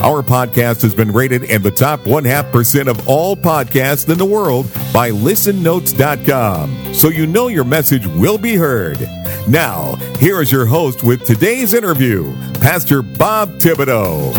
Our 0.00 0.22
podcast 0.22 0.82
has 0.82 0.94
been 0.94 1.12
rated 1.12 1.44
in 1.44 1.62
the 1.62 1.70
top 1.70 2.06
one 2.06 2.24
half 2.24 2.50
percent 2.52 2.88
of 2.88 3.08
all 3.08 3.36
podcasts 3.36 4.08
in 4.10 4.18
the 4.18 4.24
world 4.24 4.66
by 4.92 5.10
listennotes.com. 5.10 6.94
So 6.94 7.08
you 7.08 7.26
know 7.26 7.48
your 7.48 7.64
message 7.64 8.06
will 8.06 8.38
be 8.38 8.54
heard. 8.56 9.00
Now, 9.48 9.94
here 10.18 10.42
is 10.42 10.50
your 10.50 10.66
host 10.66 11.02
with 11.04 11.24
today's 11.24 11.74
interview, 11.74 12.34
Pastor 12.54 13.02
Bob 13.02 13.50
Thibodeau. 13.58 14.32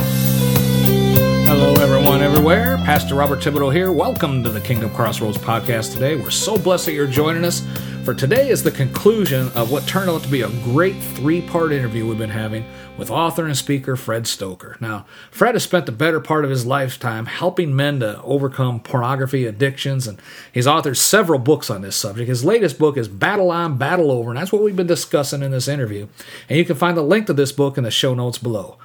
Hello, 1.47 1.73
everyone, 1.75 2.21
everywhere. 2.21 2.77
Pastor 2.77 3.15
Robert 3.15 3.39
Thibodeau 3.39 3.73
here. 3.73 3.91
Welcome 3.91 4.43
to 4.43 4.49
the 4.49 4.59
Kingdom 4.59 4.89
Crossroads 4.89 5.37
podcast 5.37 5.93
today. 5.93 6.15
We're 6.15 6.31
so 6.31 6.57
blessed 6.57 6.87
that 6.87 6.93
you're 6.93 7.07
joining 7.07 7.45
us. 7.45 7.61
For 8.05 8.13
today 8.13 8.49
is 8.49 8.61
the 8.61 8.69
conclusion 8.69 9.47
of 9.55 9.71
what 9.71 9.87
turned 9.87 10.11
out 10.11 10.21
to 10.21 10.29
be 10.29 10.43
a 10.43 10.49
great 10.63 10.95
three 11.15 11.41
part 11.41 11.71
interview 11.71 12.07
we've 12.07 12.19
been 12.19 12.29
having 12.29 12.63
with 12.99 13.09
author 13.09 13.47
and 13.47 13.57
speaker 13.57 13.95
Fred 13.95 14.25
Stoeker. 14.25 14.79
Now, 14.79 15.07
Fred 15.31 15.55
has 15.55 15.63
spent 15.63 15.87
the 15.87 15.91
better 15.91 16.19
part 16.19 16.45
of 16.45 16.51
his 16.51 16.67
lifetime 16.67 17.25
helping 17.25 17.75
men 17.75 18.01
to 18.01 18.21
overcome 18.21 18.79
pornography 18.79 19.47
addictions, 19.47 20.05
and 20.05 20.21
he's 20.53 20.67
authored 20.67 20.97
several 20.97 21.39
books 21.39 21.71
on 21.71 21.81
this 21.81 21.95
subject. 21.95 22.29
His 22.29 22.45
latest 22.45 22.77
book 22.77 22.95
is 22.95 23.07
Battle 23.07 23.49
On, 23.49 23.75
Battle 23.75 24.11
Over, 24.11 24.29
and 24.29 24.37
that's 24.37 24.51
what 24.51 24.61
we've 24.61 24.75
been 24.75 24.85
discussing 24.85 25.41
in 25.41 25.49
this 25.49 25.67
interview. 25.67 26.07
And 26.47 26.59
you 26.59 26.63
can 26.63 26.75
find 26.75 26.95
the 26.95 27.01
link 27.01 27.25
to 27.25 27.33
this 27.33 27.51
book 27.51 27.75
in 27.75 27.85
the 27.85 27.89
show 27.89 28.13
notes 28.13 28.37
below. 28.37 28.77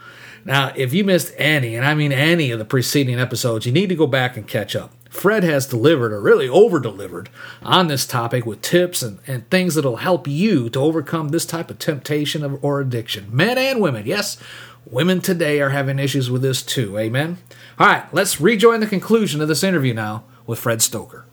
Now, 0.46 0.72
if 0.74 0.94
you 0.94 1.04
missed 1.04 1.34
any, 1.36 1.76
and 1.76 1.84
I 1.84 1.92
mean 1.92 2.10
any 2.10 2.52
of 2.52 2.58
the 2.58 2.64
preceding 2.64 3.20
episodes, 3.20 3.66
you 3.66 3.72
need 3.72 3.90
to 3.90 3.94
go 3.94 4.06
back 4.06 4.38
and 4.38 4.48
catch 4.48 4.74
up. 4.74 4.94
Fred 5.10 5.42
has 5.42 5.66
delivered, 5.66 6.12
or 6.12 6.20
really 6.20 6.48
over 6.48 6.78
delivered, 6.78 7.30
on 7.62 7.88
this 7.88 8.06
topic 8.06 8.46
with 8.46 8.62
tips 8.62 9.02
and, 9.02 9.18
and 9.26 9.50
things 9.50 9.74
that'll 9.74 9.96
help 9.96 10.28
you 10.28 10.70
to 10.70 10.78
overcome 10.78 11.28
this 11.28 11.44
type 11.44 11.68
of 11.68 11.80
temptation 11.80 12.44
of, 12.44 12.64
or 12.64 12.80
addiction. 12.80 13.26
Men 13.30 13.58
and 13.58 13.80
women, 13.80 14.06
yes, 14.06 14.38
women 14.86 15.20
today 15.20 15.60
are 15.60 15.70
having 15.70 15.98
issues 15.98 16.30
with 16.30 16.42
this 16.42 16.62
too. 16.62 16.96
Amen? 16.96 17.38
All 17.76 17.88
right, 17.88 18.04
let's 18.14 18.40
rejoin 18.40 18.78
the 18.78 18.86
conclusion 18.86 19.40
of 19.40 19.48
this 19.48 19.64
interview 19.64 19.92
now 19.92 20.24
with 20.46 20.60
Fred 20.60 20.78
Stoeker. 20.78 21.24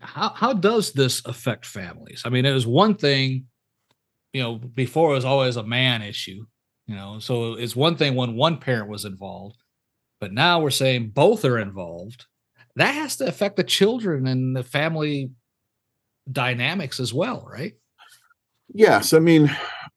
How, 0.00 0.30
how 0.30 0.54
does 0.54 0.92
this 0.92 1.22
affect 1.26 1.66
families? 1.66 2.22
I 2.24 2.30
mean, 2.30 2.46
it 2.46 2.54
was 2.54 2.66
one 2.66 2.94
thing, 2.94 3.48
you 4.32 4.42
know, 4.42 4.54
before 4.54 5.12
it 5.12 5.16
was 5.16 5.24
always 5.26 5.56
a 5.56 5.62
man 5.62 6.00
issue, 6.00 6.46
you 6.86 6.96
know, 6.96 7.18
so 7.18 7.52
it's 7.52 7.76
one 7.76 7.96
thing 7.96 8.14
when 8.14 8.34
one 8.34 8.56
parent 8.56 8.88
was 8.88 9.04
involved 9.04 9.56
but 10.22 10.32
now 10.32 10.60
we're 10.60 10.70
saying 10.70 11.08
both 11.08 11.44
are 11.44 11.58
involved. 11.58 12.26
That 12.76 12.94
has 12.94 13.16
to 13.16 13.26
affect 13.26 13.56
the 13.56 13.64
children 13.64 14.28
and 14.28 14.54
the 14.54 14.62
family 14.62 15.32
dynamics 16.30 17.00
as 17.00 17.12
well, 17.12 17.44
right? 17.50 17.72
Yes. 18.72 19.14
I 19.14 19.18
mean, 19.18 19.50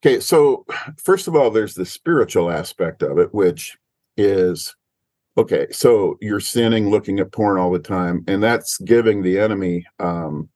okay. 0.04 0.20
So, 0.20 0.66
first 0.98 1.28
of 1.28 1.36
all, 1.36 1.52
there's 1.52 1.76
the 1.76 1.86
spiritual 1.86 2.50
aspect 2.50 3.04
of 3.04 3.20
it, 3.20 3.36
which 3.36 3.78
is 4.18 4.76
okay. 5.38 5.68
So, 5.70 6.18
you're 6.22 6.40
sinning, 6.40 6.90
looking 6.90 7.20
at 7.20 7.32
porn 7.32 7.60
all 7.60 7.72
the 7.72 7.78
time, 7.78 8.24
and 8.28 8.42
that's 8.42 8.80
giving 8.80 9.22
the 9.22 9.38
enemy, 9.38 9.86
um, 10.00 10.50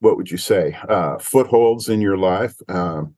what 0.00 0.16
would 0.16 0.28
you 0.28 0.38
say, 0.38 0.76
uh, 0.88 1.18
footholds 1.18 1.88
in 1.88 2.00
your 2.00 2.18
life. 2.18 2.56
Um, 2.68 3.14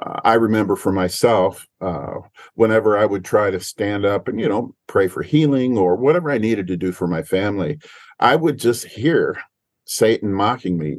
uh, 0.00 0.20
I 0.24 0.34
remember 0.34 0.76
for 0.76 0.92
myself, 0.92 1.66
uh, 1.80 2.14
whenever 2.54 2.98
I 2.98 3.06
would 3.06 3.24
try 3.24 3.50
to 3.50 3.60
stand 3.60 4.04
up 4.04 4.28
and, 4.28 4.40
you 4.40 4.48
know, 4.48 4.74
pray 4.86 5.08
for 5.08 5.22
healing 5.22 5.78
or 5.78 5.96
whatever 5.96 6.30
I 6.30 6.38
needed 6.38 6.66
to 6.68 6.76
do 6.76 6.92
for 6.92 7.06
my 7.06 7.22
family, 7.22 7.78
I 8.18 8.36
would 8.36 8.58
just 8.58 8.86
hear 8.86 9.38
Satan 9.84 10.32
mocking 10.32 10.78
me. 10.78 10.98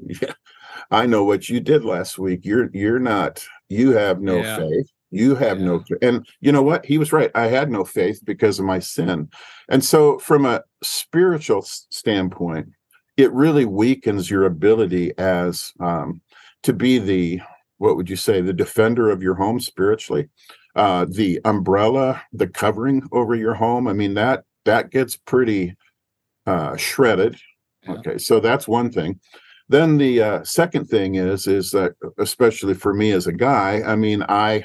I 0.92 1.06
know 1.06 1.24
what 1.24 1.50
you 1.50 1.60
did 1.60 1.84
last 1.84 2.18
week. 2.18 2.42
You're 2.44 2.70
you're 2.74 3.00
not. 3.00 3.46
You 3.70 3.92
have 3.94 4.22
no 4.22 4.38
yeah. 4.38 4.58
faith. 4.58 4.92
You 5.10 5.36
have 5.36 5.60
yeah. 5.60 5.66
no. 5.66 5.84
And 6.02 6.28
you 6.42 6.52
know 6.52 6.62
what? 6.62 6.86
He 6.86 6.98
was 6.98 7.14
right. 7.14 7.32
I 7.34 7.48
had 7.48 7.72
no 7.72 7.86
faith 7.86 8.22
because 8.24 8.60
of 8.60 8.66
my 8.66 8.80
sin. 8.80 9.30
And 9.70 9.84
so, 9.84 10.20
from 10.20 10.46
a 10.46 10.64
spiritual 10.84 11.62
standpoint, 11.64 12.70
it 13.18 13.32
really 13.32 13.66
weakens 13.66 14.30
your 14.30 14.46
ability 14.46 15.18
as 15.18 15.72
um, 15.80 16.22
to 16.64 16.74
be 16.74 17.00
the 17.00 17.42
what 17.78 17.96
would 17.96 18.10
you 18.10 18.16
say 18.16 18.42
the 18.42 18.54
defender 18.54 19.10
of 19.10 19.22
your 19.22 19.36
home 19.36 19.60
spiritually? 19.60 20.30
Uh 20.76 21.06
the 21.10 21.40
umbrella 21.46 22.22
the 22.34 22.48
covering 22.48 23.08
over 23.12 23.34
your 23.36 23.54
home 23.54 23.88
i 23.88 23.94
mean 23.94 24.14
that 24.16 24.44
that 24.66 24.90
gets 24.92 25.16
pretty 25.16 25.76
uh 26.46 26.76
shredded. 26.76 27.38
Yeah. 27.84 27.94
okay 27.94 28.18
so 28.18 28.40
that's 28.40 28.68
one 28.68 28.92
thing. 28.92 29.20
Then 29.68 29.98
the 29.98 30.22
uh, 30.22 30.44
second 30.44 30.86
thing 30.86 31.16
is 31.16 31.48
is 31.48 31.72
that 31.72 31.94
especially 32.20 32.74
for 32.76 32.94
me 32.94 33.12
as 33.12 33.26
a 33.28 33.34
guy 33.34 33.82
i 33.86 33.96
mean 33.96 34.24
i 34.30 34.64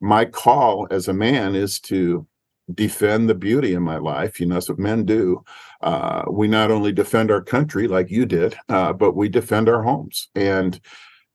my 0.00 0.24
call 0.24 0.86
as 0.90 1.08
a 1.08 1.12
man 1.12 1.54
is 1.54 1.80
to 1.80 2.26
defend 2.74 3.28
the 3.28 3.34
beauty 3.34 3.74
in 3.74 3.82
my 3.82 3.96
life 3.98 4.38
you 4.38 4.46
know 4.46 4.54
that's 4.54 4.68
what 4.68 4.78
men 4.78 5.04
do. 5.04 5.42
Uh, 5.82 6.22
we 6.30 6.46
not 6.48 6.70
only 6.70 6.92
defend 6.92 7.30
our 7.30 7.42
country 7.42 7.88
like 7.88 8.10
you 8.10 8.26
did 8.26 8.56
uh, 8.68 8.92
but 8.92 9.16
we 9.16 9.28
defend 9.28 9.68
our 9.68 9.82
homes. 9.82 10.28
And 10.34 10.80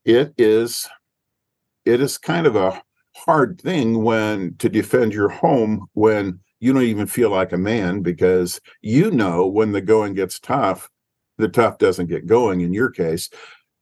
it 0.05 0.33
is 0.37 0.87
it 1.85 2.01
is 2.01 2.17
kind 2.17 2.47
of 2.47 2.55
a 2.55 2.81
hard 3.15 3.59
thing 3.61 4.03
when 4.03 4.55
to 4.57 4.69
defend 4.69 5.13
your 5.13 5.29
home 5.29 5.87
when 5.93 6.39
you 6.59 6.73
don't 6.73 6.83
even 6.83 7.05
feel 7.05 7.29
like 7.29 7.51
a 7.51 7.57
man 7.57 8.01
because 8.01 8.59
you 8.81 9.11
know 9.11 9.45
when 9.45 9.71
the 9.71 9.81
going 9.81 10.13
gets 10.13 10.39
tough 10.39 10.89
the 11.37 11.47
tough 11.47 11.77
doesn't 11.77 12.07
get 12.07 12.27
going 12.27 12.61
in 12.61 12.73
your 12.73 12.91
case. 12.91 13.29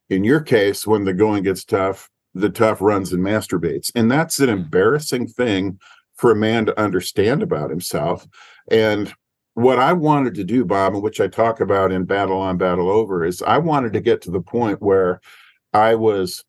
In 0.09 0.23
your 0.23 0.41
case 0.41 0.87
when 0.87 1.03
the 1.03 1.13
going 1.13 1.43
gets 1.43 1.63
tough 1.63 2.09
the 2.33 2.49
tough 2.49 2.81
runs 2.81 3.11
and 3.11 3.21
masturbates. 3.21 3.91
And 3.93 4.09
that's 4.09 4.39
an 4.39 4.47
mm. 4.47 4.53
embarrassing 4.53 5.27
thing 5.27 5.79
for 6.15 6.31
a 6.31 6.35
man 6.35 6.65
to 6.65 6.79
understand 6.79 7.43
about 7.43 7.69
himself. 7.69 8.25
And 8.69 9.13
what 9.53 9.79
i 9.79 9.91
wanted 9.91 10.33
to 10.33 10.45
do 10.45 10.63
bob 10.63 10.93
and 10.93 11.03
which 11.03 11.19
i 11.19 11.27
talk 11.27 11.59
about 11.59 11.91
in 11.91 12.05
battle 12.05 12.39
on 12.39 12.57
battle 12.57 12.89
over 12.89 13.25
is 13.25 13.41
i 13.41 13.57
wanted 13.57 13.91
to 13.91 13.99
get 13.99 14.21
to 14.21 14.31
the 14.31 14.39
point 14.39 14.81
where 14.81 15.19
i 15.73 15.93
was 15.93 16.45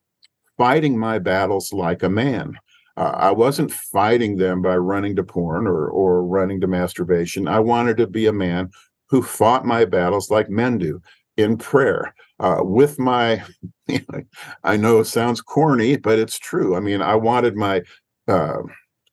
fighting 0.62 0.96
my 0.96 1.18
battles 1.18 1.72
like 1.72 2.04
a 2.04 2.08
man. 2.08 2.56
Uh, 2.96 3.12
I 3.16 3.32
wasn't 3.32 3.72
fighting 3.72 4.36
them 4.36 4.62
by 4.62 4.76
running 4.76 5.16
to 5.16 5.24
porn 5.24 5.66
or 5.66 5.88
or 5.88 6.24
running 6.24 6.60
to 6.60 6.68
masturbation. 6.68 7.48
I 7.48 7.58
wanted 7.58 7.96
to 7.96 8.06
be 8.06 8.26
a 8.26 8.32
man 8.32 8.70
who 9.08 9.22
fought 9.22 9.66
my 9.66 9.84
battles 9.84 10.30
like 10.30 10.48
men 10.48 10.78
do 10.78 11.02
in 11.36 11.56
prayer 11.56 12.14
uh, 12.38 12.60
with 12.60 12.96
my. 13.00 13.42
I 14.62 14.76
know 14.76 15.00
it 15.00 15.06
sounds 15.06 15.40
corny, 15.40 15.96
but 15.96 16.20
it's 16.20 16.38
true. 16.38 16.76
I 16.76 16.80
mean, 16.80 17.02
I 17.02 17.16
wanted 17.16 17.56
my 17.56 17.82
uh, 18.28 18.62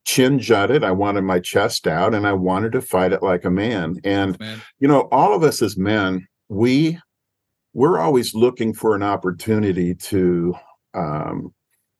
chin 0.05 0.37
jutted, 0.37 0.83
I 0.83 0.91
wanted 0.91 1.23
my 1.23 1.39
chest 1.39 1.87
out, 1.87 2.13
and 2.13 2.27
I 2.27 2.33
wanted 2.33 2.73
to 2.73 2.81
fight 2.81 3.11
it 3.11 3.23
like 3.23 3.43
a 3.43 3.49
man. 3.49 3.99
And 4.03 4.39
man. 4.39 4.61
you 4.79 4.87
know, 4.87 5.07
all 5.11 5.33
of 5.33 5.41
us 5.41 5.63
as 5.63 5.77
men, 5.77 6.27
we 6.47 6.99
we're 7.73 7.97
always 7.97 8.35
looking 8.35 8.71
for 8.71 8.93
an 8.93 9.01
opportunity 9.01 9.95
to 9.95 10.53
um, 10.93 11.53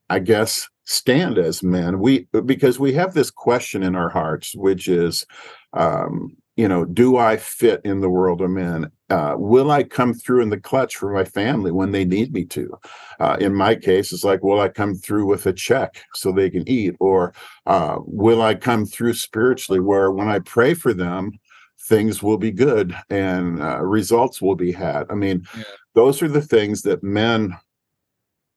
I 0.09 0.19
guess, 0.19 0.67
stand 0.85 1.37
as 1.37 1.61
men. 1.61 1.99
We 1.99 2.28
because 2.46 2.79
we 2.79 2.93
have 2.93 3.14
this 3.14 3.31
question 3.31 3.84
in 3.84 3.96
our 3.96 4.09
hearts, 4.09 4.55
which 4.55 4.87
is, 4.87 5.25
um, 5.73 6.35
you 6.58 6.67
know, 6.67 6.84
do 6.84 7.16
I 7.16 7.37
fit 7.37 7.79
in 7.85 8.02
the 8.02 8.09
world 8.09 8.41
of 8.41 8.49
men? 8.49 8.91
Uh, 9.09 9.35
will 9.37 9.72
I 9.72 9.84
come 9.84 10.14
through 10.14 10.41
in 10.41 10.49
the 10.49 10.59
clutch 10.59 10.96
for 10.97 11.14
my 11.14 11.23
family 11.23 11.72
when 11.72 11.91
they 11.91 12.05
need 12.05 12.34
me 12.34 12.43
to? 12.46 12.78
Uh, 13.19 13.37
in 13.40 13.53
my 13.53 13.75
case, 13.75 14.11
it's 14.11 14.23
like, 14.23 14.43
will 14.43 14.59
I 14.59 14.69
come 14.69 14.96
through 14.96 15.25
with 15.25 15.46
a 15.46 15.53
check 15.53 16.03
so 16.16 16.31
they 16.31 16.49
can 16.49 16.67
eat, 16.67 16.96
or 16.99 17.34
uh, 17.66 17.99
will 17.99 18.41
I 18.41 18.55
come 18.55 18.85
through 18.85 19.14
spiritually 19.14 19.79
where 19.79 20.11
when 20.11 20.28
I 20.28 20.40
pray 20.40 20.73
for 20.73 20.93
them, 20.93 21.31
things 21.87 22.22
will 22.22 22.37
be 22.37 22.52
good 22.52 22.96
and 23.09 23.61
uh, 23.61 23.79
results 23.81 24.41
will 24.41 24.55
be 24.55 24.72
had? 24.72 25.05
I 25.09 25.16
mean, 25.16 25.43
yeah. 25.55 25.64
those 25.93 26.22
are 26.22 26.28
the 26.28 26.41
things 26.41 26.81
that 26.81 27.03
men 27.03 27.55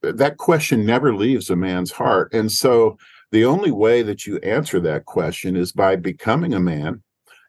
that 0.02 0.36
question 0.36 0.84
never 0.84 1.14
leaves 1.14 1.50
a 1.50 1.56
man's 1.56 1.92
heart. 1.92 2.32
And 2.32 2.50
so 2.50 2.98
the 3.30 3.44
only 3.44 3.70
way 3.70 4.02
that 4.02 4.26
you 4.26 4.38
answer 4.38 4.80
that 4.80 5.06
question 5.06 5.56
is 5.56 5.72
by 5.72 5.96
becoming 5.96 6.54
a 6.54 6.60
man 6.60 7.02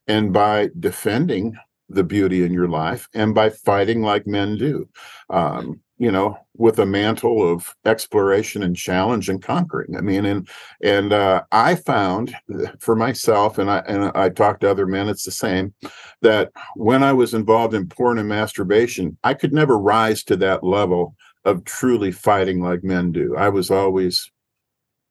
and 0.08 0.32
by 0.34 0.70
defending 0.80 1.56
the 1.90 2.04
beauty 2.04 2.44
in 2.44 2.54
your 2.54 2.68
life 2.68 3.08
and 3.14 3.36
by 3.36 3.50
fighting 3.50 4.02
like 4.02 4.26
men 4.26 4.58
do. 4.58 4.88
Um, 5.30 5.82
you 6.00 6.12
know, 6.12 6.38
with 6.58 6.80
a 6.80 6.86
mantle 6.86 7.50
of 7.50 7.74
exploration 7.86 8.64
and 8.64 8.76
challenge 8.76 9.30
and 9.30 9.42
conquering. 9.42 9.96
I 9.96 10.02
mean, 10.02 10.26
and 10.26 10.50
and 10.82 11.14
uh, 11.14 11.44
I 11.52 11.76
found 11.76 12.36
for 12.80 12.96
myself, 12.96 13.58
and 13.58 13.70
I 13.70 13.78
and 13.88 14.12
I 14.16 14.30
talked 14.30 14.62
to 14.62 14.72
other 14.72 14.88
men, 14.88 15.08
it's 15.08 15.24
the 15.24 15.32
same, 15.32 15.74
that 16.22 16.52
when 16.76 17.04
I 17.04 17.14
was 17.14 17.34
involved 17.34 17.74
in 17.74 17.88
porn 17.88 18.18
and 18.18 18.28
masturbation, 18.28 19.18
I 19.24 19.34
could 19.34 19.54
never 19.54 19.78
rise 19.78 20.24
to 20.26 20.36
that 20.38 20.64
level 20.64 21.16
of 21.46 21.66
truly 21.66 22.12
fighting 22.12 22.62
like 22.62 22.84
men 22.84 23.12
do. 23.12 23.36
I 23.36 23.50
was 23.50 23.70
always 23.70 24.32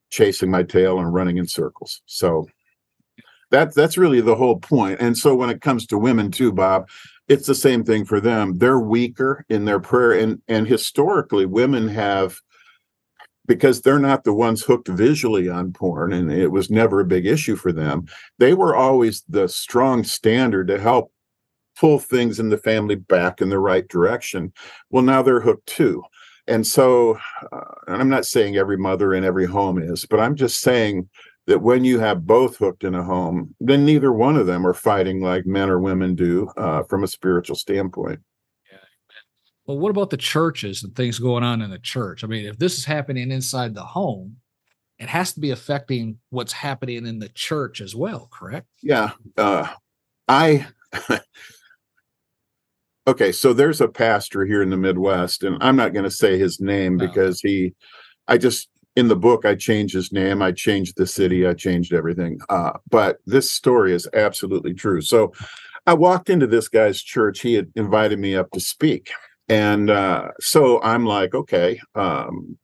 chasing 0.09 0.49
my 0.49 0.63
tail 0.63 0.99
and 0.99 1.13
running 1.13 1.37
in 1.37 1.47
circles. 1.47 2.01
So 2.05 2.47
that 3.51 3.75
that's 3.75 3.97
really 3.97 4.21
the 4.21 4.35
whole 4.35 4.59
point. 4.59 4.99
And 4.99 5.17
so 5.17 5.35
when 5.35 5.49
it 5.49 5.61
comes 5.61 5.85
to 5.87 5.97
women 5.97 6.31
too, 6.31 6.51
Bob, 6.51 6.89
it's 7.27 7.47
the 7.47 7.55
same 7.55 7.83
thing 7.83 8.05
for 8.05 8.19
them. 8.19 8.57
They're 8.57 8.79
weaker 8.79 9.45
in 9.49 9.65
their 9.65 9.79
prayer, 9.79 10.11
and 10.13 10.41
and 10.47 10.67
historically, 10.67 11.45
women 11.45 11.87
have 11.87 12.41
because 13.45 13.81
they're 13.81 13.99
not 13.99 14.23
the 14.23 14.33
ones 14.33 14.63
hooked 14.63 14.87
visually 14.87 15.49
on 15.49 15.73
porn, 15.73 16.13
and 16.13 16.31
it 16.31 16.47
was 16.47 16.69
never 16.69 16.99
a 16.99 17.05
big 17.05 17.25
issue 17.25 17.55
for 17.55 17.71
them. 17.71 18.05
They 18.39 18.53
were 18.53 18.75
always 18.75 19.23
the 19.27 19.47
strong 19.47 20.03
standard 20.03 20.67
to 20.69 20.79
help 20.79 21.11
pull 21.77 21.99
things 21.99 22.39
in 22.39 22.49
the 22.49 22.57
family 22.57 22.95
back 22.95 23.41
in 23.41 23.49
the 23.49 23.59
right 23.59 23.87
direction. 23.87 24.53
Well, 24.89 25.03
now 25.03 25.21
they're 25.21 25.41
hooked 25.41 25.67
too. 25.67 26.03
And 26.47 26.65
so, 26.67 27.17
uh, 27.51 27.61
and 27.87 28.01
I'm 28.01 28.09
not 28.09 28.25
saying 28.25 28.57
every 28.57 28.77
mother 28.77 29.13
in 29.13 29.23
every 29.23 29.45
home 29.45 29.81
is, 29.81 30.05
but 30.05 30.19
I'm 30.19 30.35
just 30.35 30.59
saying 30.61 31.09
that 31.47 31.61
when 31.61 31.83
you 31.83 31.99
have 31.99 32.25
both 32.25 32.57
hooked 32.57 32.83
in 32.83 32.95
a 32.95 33.03
home, 33.03 33.55
then 33.59 33.85
neither 33.85 34.11
one 34.11 34.35
of 34.37 34.47
them 34.47 34.65
are 34.65 34.73
fighting 34.73 35.21
like 35.21 35.45
men 35.45 35.69
or 35.69 35.79
women 35.79 36.15
do 36.15 36.49
uh, 36.57 36.83
from 36.83 37.03
a 37.03 37.07
spiritual 37.07 37.55
standpoint. 37.55 38.19
Yeah. 38.71 38.77
Well, 39.65 39.79
what 39.79 39.89
about 39.89 40.09
the 40.09 40.17
churches 40.17 40.83
and 40.83 40.95
things 40.95 41.19
going 41.19 41.43
on 41.43 41.61
in 41.61 41.69
the 41.69 41.79
church? 41.79 42.23
I 42.23 42.27
mean, 42.27 42.45
if 42.45 42.57
this 42.57 42.77
is 42.77 42.85
happening 42.85 43.31
inside 43.31 43.73
the 43.73 43.83
home, 43.83 44.37
it 44.99 45.09
has 45.09 45.33
to 45.33 45.39
be 45.39 45.51
affecting 45.51 46.17
what's 46.29 46.53
happening 46.53 47.05
in 47.05 47.19
the 47.19 47.29
church 47.29 47.81
as 47.81 47.95
well, 47.95 48.29
correct? 48.31 48.67
Yeah. 48.81 49.11
Uh, 49.37 49.67
I. 50.27 50.67
okay, 53.07 53.31
so 53.31 53.53
there's 53.53 53.81
a 53.81 53.87
pastor 53.87 54.45
here 54.45 54.61
in 54.61 54.69
the 54.69 54.77
Midwest, 54.77 55.43
and 55.43 55.57
I'm 55.61 55.75
not 55.75 55.93
going 55.93 56.05
to 56.05 56.11
say 56.11 56.37
his 56.37 56.59
name 56.59 56.97
no. 56.97 57.07
because 57.07 57.41
he, 57.41 57.73
I 58.27 58.37
just 58.37 58.69
in 58.95 59.07
the 59.07 59.15
book 59.15 59.45
i 59.45 59.55
changed 59.55 59.93
his 59.93 60.11
name 60.11 60.41
i 60.41 60.51
changed 60.51 60.95
the 60.95 61.07
city 61.07 61.47
i 61.47 61.53
changed 61.53 61.93
everything 61.93 62.39
uh, 62.49 62.71
but 62.89 63.17
this 63.25 63.51
story 63.51 63.93
is 63.93 64.07
absolutely 64.13 64.73
true 64.73 65.01
so 65.01 65.31
i 65.87 65.93
walked 65.93 66.29
into 66.29 66.47
this 66.47 66.67
guy's 66.67 67.01
church 67.01 67.39
he 67.41 67.53
had 67.53 67.71
invited 67.75 68.19
me 68.19 68.35
up 68.35 68.49
to 68.51 68.59
speak 68.59 69.11
and 69.49 69.89
uh, 69.89 70.29
so 70.39 70.81
i'm 70.83 71.05
like 71.05 71.33
okay 71.33 71.79
um, 71.95 72.57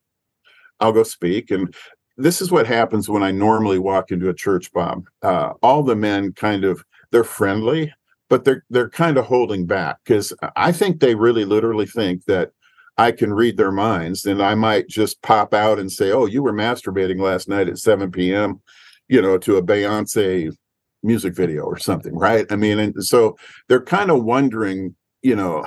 i'll 0.79 0.93
go 0.93 1.03
speak 1.03 1.51
and 1.51 1.73
this 2.17 2.41
is 2.41 2.51
what 2.51 2.67
happens 2.67 3.09
when 3.09 3.23
i 3.23 3.31
normally 3.31 3.79
walk 3.79 4.11
into 4.11 4.29
a 4.29 4.33
church 4.33 4.71
bob 4.71 5.03
uh, 5.23 5.53
all 5.61 5.83
the 5.83 5.95
men 5.95 6.31
kind 6.33 6.63
of 6.63 6.83
they're 7.11 7.23
friendly 7.23 7.91
but 8.29 8.45
they're 8.45 8.63
they're 8.69 8.89
kind 8.89 9.17
of 9.17 9.25
holding 9.25 9.65
back 9.65 9.97
because 10.03 10.33
i 10.55 10.71
think 10.71 10.99
they 10.99 11.15
really 11.15 11.45
literally 11.45 11.85
think 11.85 12.25
that 12.25 12.51
I 12.99 13.13
can 13.13 13.33
read 13.33 13.55
their 13.55 13.71
minds, 13.71 14.25
and 14.25 14.41
I 14.41 14.55
might 14.55 14.89
just 14.89 15.21
pop 15.21 15.53
out 15.53 15.79
and 15.79 15.89
say, 15.89 16.11
"Oh, 16.11 16.25
you 16.25 16.43
were 16.43 16.51
masturbating 16.51 17.21
last 17.21 17.47
night 17.47 17.69
at 17.69 17.77
7 17.77 18.11
p.m." 18.11 18.61
You 19.07 19.21
know, 19.21 19.37
to 19.37 19.55
a 19.55 19.63
Beyonce 19.63 20.53
music 21.01 21.33
video 21.33 21.63
or 21.63 21.77
something, 21.77 22.13
right? 22.13 22.45
I 22.51 22.57
mean, 22.57 22.77
and 22.77 23.03
so 23.03 23.37
they're 23.69 23.81
kind 23.81 24.11
of 24.11 24.25
wondering, 24.25 24.95
you 25.21 25.35
know, 25.35 25.65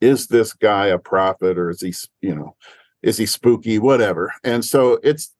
is 0.00 0.28
this 0.28 0.52
guy 0.52 0.86
a 0.86 0.98
prophet 0.98 1.58
or 1.58 1.70
is 1.70 1.80
he, 1.80 1.92
you 2.20 2.36
know, 2.36 2.54
is 3.02 3.16
he 3.16 3.26
spooky, 3.26 3.80
whatever? 3.80 4.32
And 4.44 4.64
so 4.64 5.00
it's 5.02 5.34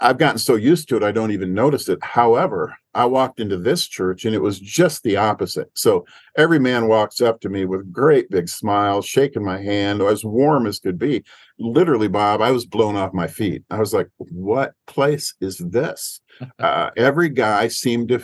I've 0.00 0.18
gotten 0.18 0.38
so 0.38 0.56
used 0.56 0.88
to 0.88 0.96
it, 0.96 1.02
I 1.04 1.12
don't 1.12 1.30
even 1.30 1.54
notice 1.54 1.88
it. 1.88 2.02
However, 2.02 2.76
I 2.94 3.04
walked 3.04 3.38
into 3.38 3.56
this 3.56 3.86
church 3.86 4.24
and 4.24 4.34
it 4.34 4.42
was 4.42 4.58
just 4.58 5.02
the 5.02 5.16
opposite. 5.16 5.70
So 5.74 6.04
every 6.36 6.58
man 6.58 6.88
walks 6.88 7.20
up 7.20 7.40
to 7.42 7.48
me 7.48 7.66
with 7.66 7.92
great 7.92 8.28
big 8.30 8.48
smiles, 8.48 9.06
shaking 9.06 9.44
my 9.44 9.60
hand, 9.60 10.02
as 10.02 10.24
warm 10.24 10.66
as 10.66 10.80
could 10.80 10.98
be. 10.98 11.22
Literally, 11.58 12.08
Bob, 12.08 12.42
I 12.42 12.50
was 12.50 12.66
blown 12.66 12.96
off 12.96 13.12
my 13.12 13.28
feet. 13.28 13.62
I 13.70 13.78
was 13.78 13.94
like, 13.94 14.08
what 14.16 14.72
place 14.86 15.34
is 15.40 15.58
this? 15.58 16.20
uh, 16.58 16.90
every 16.96 17.28
guy 17.28 17.68
seemed 17.68 18.08
to 18.08 18.22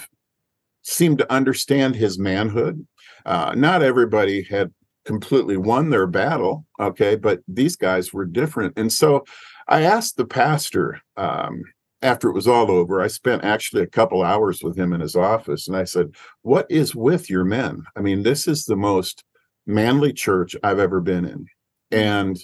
seemed 0.85 1.19
to 1.19 1.33
understand 1.33 1.95
his 1.95 2.19
manhood. 2.19 2.85
Uh, 3.25 3.53
not 3.55 3.83
everybody 3.83 4.43
had 4.43 4.73
completely 5.05 5.57
won 5.57 5.91
their 5.91 6.07
battle, 6.07 6.67
okay, 6.81 7.15
but 7.17 7.41
these 7.47 7.77
guys 7.77 8.13
were 8.13 8.25
different. 8.25 8.73
And 8.77 8.93
so 8.93 9.25
I 9.69 9.83
asked 9.83 10.17
the 10.17 10.27
pastor 10.27 11.01
um, 11.17 11.63
after 12.03 12.29
it 12.29 12.35
was 12.35 12.49
all 12.49 12.71
over. 12.71 13.01
I 13.01 13.07
spent 13.07 13.45
actually 13.45 13.83
a 13.83 13.89
couple 13.89 14.23
hours 14.23 14.63
with 14.63 14.77
him 14.77 14.93
in 14.93 15.01
his 15.01 15.17
office, 15.17 15.69
and 15.69 15.77
I 15.77 15.85
said, 15.85 16.15
"What 16.43 16.67
is 16.71 16.95
with 16.95 17.31
your 17.31 17.45
men? 17.45 17.85
I 17.97 18.01
mean, 18.01 18.23
this 18.23 18.49
is 18.49 18.65
the 18.65 18.77
most 18.77 19.25
manly 19.67 20.13
church 20.13 20.57
I've 20.63 20.79
ever 20.79 21.01
been 21.01 21.25
in." 21.25 21.47
And 21.91 22.39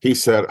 he 0.00 0.14
said, 0.14 0.46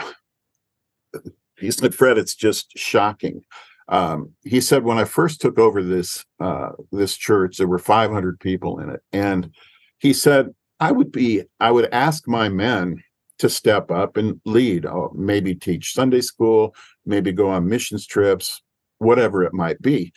"He 1.58 1.70
said, 1.70 1.94
Fred, 1.94 2.18
it's 2.18 2.34
just 2.34 2.76
shocking." 2.76 3.42
Um, 3.88 4.32
he 4.44 4.60
said, 4.60 4.84
"When 4.84 4.98
I 4.98 5.04
first 5.04 5.40
took 5.40 5.58
over 5.58 5.82
this 5.82 6.24
uh, 6.40 6.70
this 6.92 7.16
church, 7.16 7.56
there 7.56 7.68
were 7.68 7.78
500 7.78 8.40
people 8.40 8.78
in 8.80 8.90
it, 8.90 9.02
and 9.12 9.50
he 9.98 10.12
said." 10.12 10.54
I 10.78 10.92
would 10.92 11.10
be, 11.10 11.42
I 11.58 11.70
would 11.70 11.88
ask 11.90 12.28
my 12.28 12.50
men 12.50 13.02
to 13.38 13.48
step 13.48 13.90
up 13.90 14.16
and 14.16 14.40
lead, 14.44 14.86
or 14.86 15.10
uh, 15.10 15.12
maybe 15.14 15.54
teach 15.54 15.92
Sunday 15.92 16.20
school, 16.20 16.74
maybe 17.04 17.32
go 17.32 17.48
on 17.48 17.68
missions 17.68 18.06
trips, 18.06 18.62
whatever 18.98 19.42
it 19.42 19.52
might 19.52 19.80
be. 19.82 20.12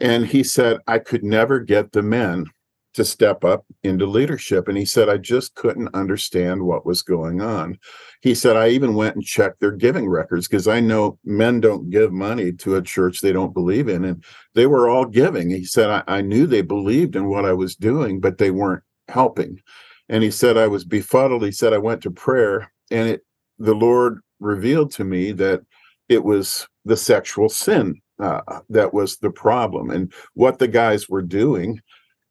And 0.00 0.26
he 0.26 0.42
said, 0.42 0.78
I 0.86 0.98
could 0.98 1.22
never 1.22 1.60
get 1.60 1.92
the 1.92 2.02
men 2.02 2.46
to 2.94 3.04
step 3.04 3.44
up 3.44 3.64
into 3.82 4.06
leadership. 4.06 4.68
And 4.68 4.78
he 4.78 4.84
said, 4.84 5.08
I 5.08 5.16
just 5.16 5.54
couldn't 5.56 5.94
understand 5.94 6.62
what 6.62 6.86
was 6.86 7.02
going 7.02 7.40
on. 7.40 7.78
He 8.22 8.34
said, 8.34 8.56
I 8.56 8.68
even 8.68 8.94
went 8.94 9.16
and 9.16 9.24
checked 9.24 9.60
their 9.60 9.72
giving 9.72 10.08
records 10.08 10.46
because 10.46 10.68
I 10.68 10.80
know 10.80 11.18
men 11.24 11.60
don't 11.60 11.90
give 11.90 12.12
money 12.12 12.52
to 12.52 12.76
a 12.76 12.82
church 12.82 13.20
they 13.20 13.32
don't 13.32 13.52
believe 13.52 13.88
in. 13.88 14.04
And 14.04 14.24
they 14.54 14.66
were 14.66 14.88
all 14.88 15.06
giving. 15.06 15.50
He 15.50 15.64
said, 15.64 15.90
I, 15.90 16.02
I 16.06 16.20
knew 16.20 16.46
they 16.46 16.62
believed 16.62 17.16
in 17.16 17.28
what 17.28 17.44
I 17.44 17.52
was 17.52 17.74
doing, 17.74 18.20
but 18.20 18.38
they 18.38 18.52
weren't 18.52 18.84
helping 19.08 19.60
and 20.08 20.22
he 20.22 20.30
said 20.30 20.56
i 20.56 20.66
was 20.66 20.84
befuddled. 20.84 21.44
He 21.44 21.52
said 21.52 21.72
i 21.72 21.78
went 21.78 22.02
to 22.02 22.10
prayer 22.10 22.72
and 22.90 23.08
it 23.08 23.22
the 23.58 23.74
lord 23.74 24.20
revealed 24.40 24.90
to 24.92 25.04
me 25.04 25.32
that 25.32 25.62
it 26.08 26.24
was 26.24 26.66
the 26.84 26.96
sexual 26.96 27.48
sin 27.48 28.00
uh, 28.18 28.60
that 28.70 28.94
was 28.94 29.16
the 29.16 29.30
problem. 29.30 29.90
And 29.90 30.12
what 30.34 30.58
the 30.58 30.68
guys 30.68 31.08
were 31.08 31.22
doing 31.22 31.80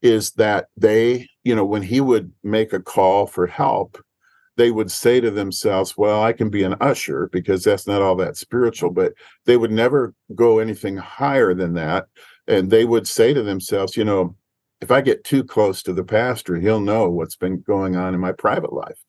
is 0.02 0.32
that 0.32 0.68
they 0.78 1.28
you 1.44 1.56
know 1.56 1.66
when 1.66 1.82
he 1.82 2.02
would 2.02 2.32
make 2.44 2.74
a 2.74 2.80
call 2.80 3.26
for 3.26 3.48
help 3.48 3.98
they 4.58 4.70
would 4.70 4.92
say 4.92 5.22
to 5.22 5.32
themselves 5.32 5.96
well 5.96 6.22
i 6.22 6.34
can 6.34 6.50
be 6.50 6.62
an 6.64 6.76
usher 6.82 7.30
because 7.32 7.64
that's 7.64 7.88
not 7.88 8.02
all 8.02 8.16
that 8.16 8.36
spiritual 8.36 8.90
but 8.92 9.14
they 9.46 9.56
would 9.56 9.72
never 9.72 10.14
go 10.36 10.60
anything 10.60 10.98
higher 10.98 11.54
than 11.54 11.74
that. 11.74 12.08
And 12.48 12.70
they 12.70 12.84
would 12.84 13.08
say 13.08 13.34
to 13.34 13.44
themselves 13.44 13.96
you 13.96 14.04
know 14.04 14.36
if 14.84 14.92
I 14.92 15.00
get 15.00 15.24
too 15.24 15.46
close 15.46 15.82
to 15.84 15.94
the 15.94 16.04
pastor, 16.04 16.58
he'll 16.58 16.82
know 16.82 17.10
what's 17.10 17.38
been 17.38 17.62
going 17.62 17.96
on 17.96 18.14
in 18.14 18.20
my 18.20 18.34
private 18.34 18.74
life. 18.74 19.02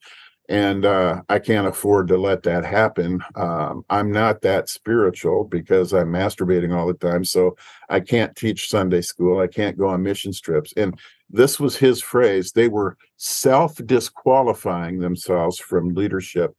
And 0.47 0.85
uh, 0.85 1.21
I 1.27 1.39
can't 1.39 1.67
afford 1.67 2.07
to 2.07 2.17
let 2.17 2.43
that 2.43 2.63
happen. 2.63 3.21
Um, 3.35 3.83
I'm 3.89 4.09
not 4.09 4.41
that 4.43 4.69
spiritual 4.69 5.43
because 5.43 5.91
I'm 5.91 6.13
masturbating 6.13 6.73
all 6.73 6.87
the 6.87 6.93
time. 6.93 7.25
So 7.25 7.57
I 7.89 7.99
can't 7.99 8.33
teach 8.37 8.69
Sunday 8.69 9.01
school. 9.01 9.41
I 9.41 9.47
can't 9.47 9.77
go 9.77 9.89
on 9.89 10.01
mission 10.01 10.31
trips. 10.31 10.73
And 10.77 10.97
this 11.29 11.59
was 11.59 11.75
his 11.75 12.01
phrase 12.01 12.53
they 12.53 12.69
were 12.69 12.95
self 13.17 13.75
disqualifying 13.85 14.99
themselves 14.99 15.59
from 15.59 15.93
leadership 15.93 16.55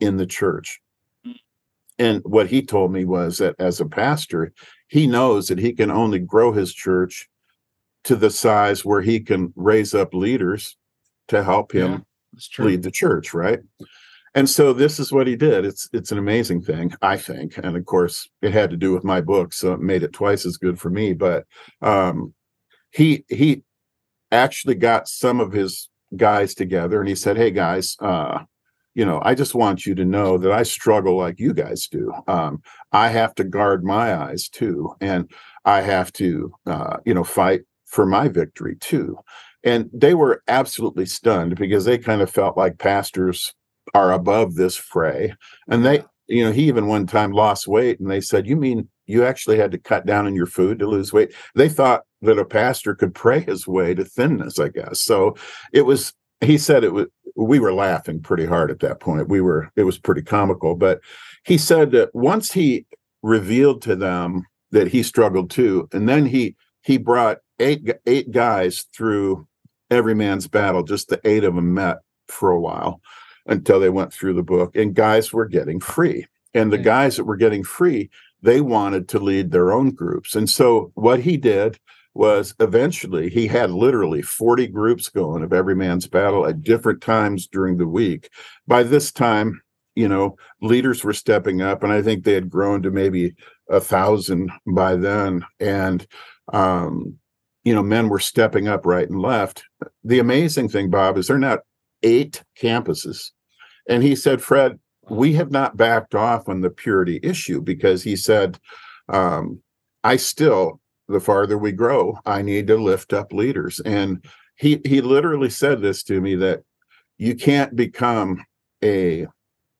in 0.00 0.16
the 0.16 0.26
church. 0.26 0.80
And 2.00 2.20
what 2.24 2.48
he 2.48 2.62
told 2.62 2.90
me 2.90 3.04
was 3.04 3.38
that 3.38 3.54
as 3.60 3.80
a 3.80 3.86
pastor, 3.86 4.52
he 4.88 5.06
knows 5.06 5.46
that 5.48 5.58
he 5.58 5.72
can 5.72 5.90
only 5.92 6.18
grow 6.18 6.52
his 6.52 6.74
church 6.74 7.28
to 8.06 8.16
the 8.16 8.30
size 8.30 8.84
where 8.84 9.02
he 9.02 9.20
can 9.20 9.52
raise 9.56 9.94
up 9.94 10.14
leaders 10.14 10.76
to 11.28 11.42
help 11.42 11.72
him 11.72 12.04
yeah, 12.32 12.64
lead 12.64 12.82
the 12.82 12.90
church, 12.90 13.34
right? 13.34 13.60
And 14.34 14.48
so 14.48 14.72
this 14.72 15.00
is 15.00 15.10
what 15.10 15.26
he 15.26 15.34
did. 15.34 15.64
It's 15.64 15.88
it's 15.92 16.12
an 16.12 16.18
amazing 16.18 16.62
thing, 16.62 16.92
I 17.02 17.16
think. 17.16 17.58
And 17.58 17.76
of 17.76 17.84
course, 17.84 18.28
it 18.42 18.52
had 18.52 18.70
to 18.70 18.76
do 18.76 18.92
with 18.92 19.02
my 19.02 19.20
book, 19.20 19.52
so 19.52 19.72
it 19.72 19.80
made 19.80 20.02
it 20.02 20.12
twice 20.12 20.46
as 20.46 20.56
good 20.56 20.78
for 20.78 20.88
me. 20.88 21.14
But 21.14 21.46
um, 21.82 22.32
he 22.92 23.24
he 23.28 23.62
actually 24.30 24.76
got 24.76 25.08
some 25.08 25.40
of 25.40 25.52
his 25.52 25.88
guys 26.14 26.54
together 26.54 27.00
and 27.00 27.08
he 27.08 27.14
said, 27.14 27.36
Hey 27.36 27.50
guys, 27.50 27.96
uh, 28.00 28.40
you 28.94 29.04
know, 29.04 29.20
I 29.24 29.34
just 29.34 29.54
want 29.54 29.84
you 29.84 29.94
to 29.96 30.04
know 30.04 30.38
that 30.38 30.52
I 30.52 30.62
struggle 30.62 31.16
like 31.16 31.40
you 31.40 31.52
guys 31.52 31.88
do. 31.88 32.12
Um, 32.28 32.62
I 32.92 33.08
have 33.08 33.34
to 33.36 33.44
guard 33.44 33.84
my 33.84 34.14
eyes 34.14 34.48
too, 34.48 34.94
and 35.00 35.30
I 35.64 35.80
have 35.80 36.12
to, 36.14 36.54
uh, 36.66 36.98
you 37.04 37.14
know, 37.14 37.24
fight 37.24 37.62
for 37.96 38.04
my 38.04 38.28
victory 38.28 38.76
too. 38.76 39.16
And 39.64 39.88
they 39.90 40.12
were 40.12 40.42
absolutely 40.48 41.06
stunned 41.06 41.56
because 41.56 41.86
they 41.86 41.96
kind 41.96 42.20
of 42.20 42.30
felt 42.30 42.54
like 42.54 42.78
pastors 42.78 43.54
are 43.94 44.12
above 44.12 44.54
this 44.54 44.76
fray. 44.76 45.32
And 45.66 45.84
they 45.84 46.04
you 46.26 46.44
know 46.44 46.52
he 46.52 46.64
even 46.68 46.88
one 46.88 47.06
time 47.06 47.32
lost 47.32 47.66
weight 47.66 47.98
and 47.98 48.10
they 48.10 48.20
said 48.20 48.46
you 48.46 48.56
mean 48.56 48.88
you 49.06 49.24
actually 49.24 49.56
had 49.56 49.70
to 49.70 49.78
cut 49.78 50.04
down 50.04 50.26
on 50.26 50.34
your 50.34 50.46
food 50.46 50.78
to 50.78 50.86
lose 50.86 51.10
weight? 51.10 51.32
They 51.54 51.70
thought 51.70 52.02
that 52.20 52.38
a 52.38 52.44
pastor 52.44 52.94
could 52.94 53.14
pray 53.14 53.40
his 53.40 53.66
way 53.66 53.94
to 53.94 54.04
thinness 54.04 54.58
i 54.58 54.68
guess. 54.68 55.00
So 55.00 55.34
it 55.72 55.86
was 55.86 56.12
he 56.42 56.58
said 56.58 56.84
it 56.84 56.92
was 56.92 57.06
we 57.34 57.58
were 57.58 57.72
laughing 57.72 58.20
pretty 58.20 58.44
hard 58.44 58.70
at 58.70 58.80
that 58.80 59.00
point. 59.00 59.30
We 59.30 59.40
were 59.40 59.70
it 59.74 59.84
was 59.84 59.98
pretty 59.98 60.22
comical. 60.22 60.74
But 60.74 61.00
he 61.46 61.56
said 61.56 61.92
that 61.92 62.14
once 62.14 62.52
he 62.52 62.84
revealed 63.22 63.80
to 63.82 63.96
them 63.96 64.42
that 64.70 64.88
he 64.88 65.02
struggled 65.02 65.48
too 65.48 65.88
and 65.94 66.06
then 66.06 66.26
he 66.26 66.56
he 66.82 66.98
brought 66.98 67.38
eight 67.58 67.90
eight 68.06 68.30
guys 68.30 68.86
through 68.94 69.46
every 69.90 70.14
man's 70.14 70.48
battle 70.48 70.82
just 70.82 71.08
the 71.08 71.20
eight 71.24 71.44
of 71.44 71.54
them 71.54 71.74
met 71.74 71.98
for 72.28 72.50
a 72.50 72.60
while 72.60 73.00
until 73.46 73.78
they 73.78 73.88
went 73.88 74.12
through 74.12 74.34
the 74.34 74.42
book 74.42 74.74
and 74.76 74.94
guys 74.94 75.32
were 75.32 75.46
getting 75.46 75.80
free. 75.80 76.26
And 76.54 76.72
the 76.72 76.78
guys 76.78 77.16
that 77.16 77.24
were 77.24 77.36
getting 77.36 77.64
free 77.64 78.10
they 78.42 78.60
wanted 78.60 79.08
to 79.08 79.18
lead 79.18 79.50
their 79.50 79.72
own 79.72 79.90
groups. 79.90 80.36
And 80.36 80.48
so 80.48 80.92
what 80.94 81.20
he 81.20 81.36
did 81.36 81.78
was 82.14 82.54
eventually 82.60 83.28
he 83.28 83.46
had 83.46 83.70
literally 83.70 84.22
40 84.22 84.68
groups 84.68 85.08
going 85.08 85.42
of 85.42 85.52
every 85.52 85.74
man's 85.74 86.06
battle 86.06 86.46
at 86.46 86.62
different 86.62 87.00
times 87.00 87.46
during 87.46 87.76
the 87.76 87.88
week. 87.88 88.30
By 88.66 88.82
this 88.82 89.12
time 89.12 89.62
you 89.96 90.08
know 90.08 90.36
leaders 90.60 91.02
were 91.02 91.14
stepping 91.14 91.62
up 91.62 91.82
and 91.82 91.90
i 91.90 92.02
think 92.02 92.22
they 92.22 92.34
had 92.34 92.50
grown 92.50 92.82
to 92.82 92.90
maybe 92.90 93.34
a 93.68 93.80
thousand 93.80 94.52
by 94.66 94.94
then. 94.94 95.44
And 95.58 96.06
um 96.52 97.18
you 97.66 97.74
know 97.74 97.82
men 97.82 98.08
were 98.08 98.18
stepping 98.18 98.66
up 98.66 98.86
right 98.86 99.10
and 99.10 99.20
left 99.20 99.62
the 100.04 100.18
amazing 100.18 100.68
thing 100.68 100.88
bob 100.88 101.18
is 101.18 101.26
they're 101.26 101.38
not 101.38 101.60
eight 102.02 102.42
campuses 102.58 103.32
and 103.88 104.02
he 104.02 104.16
said, 104.16 104.42
Fred, 104.42 104.78
we 105.08 105.32
have 105.34 105.50
not 105.50 105.76
backed 105.76 106.14
off 106.14 106.48
on 106.48 106.60
the 106.60 106.70
purity 106.70 107.20
issue 107.22 107.60
because 107.60 108.02
he 108.02 108.16
said, 108.16 108.58
um, 109.08 109.60
I 110.02 110.16
still, 110.16 110.80
the 111.08 111.20
farther 111.20 111.56
we 111.56 111.72
grow, 111.72 112.18
I 112.26 112.42
need 112.42 112.66
to 112.66 112.76
lift 112.76 113.12
up 113.12 113.32
leaders. 113.32 113.80
And 113.80 114.24
he 114.56 114.80
he 114.84 115.00
literally 115.00 115.50
said 115.50 115.80
this 115.80 116.02
to 116.04 116.20
me 116.20 116.34
that 116.36 116.62
you 117.18 117.36
can't 117.36 117.76
become 117.76 118.44
a 118.82 119.26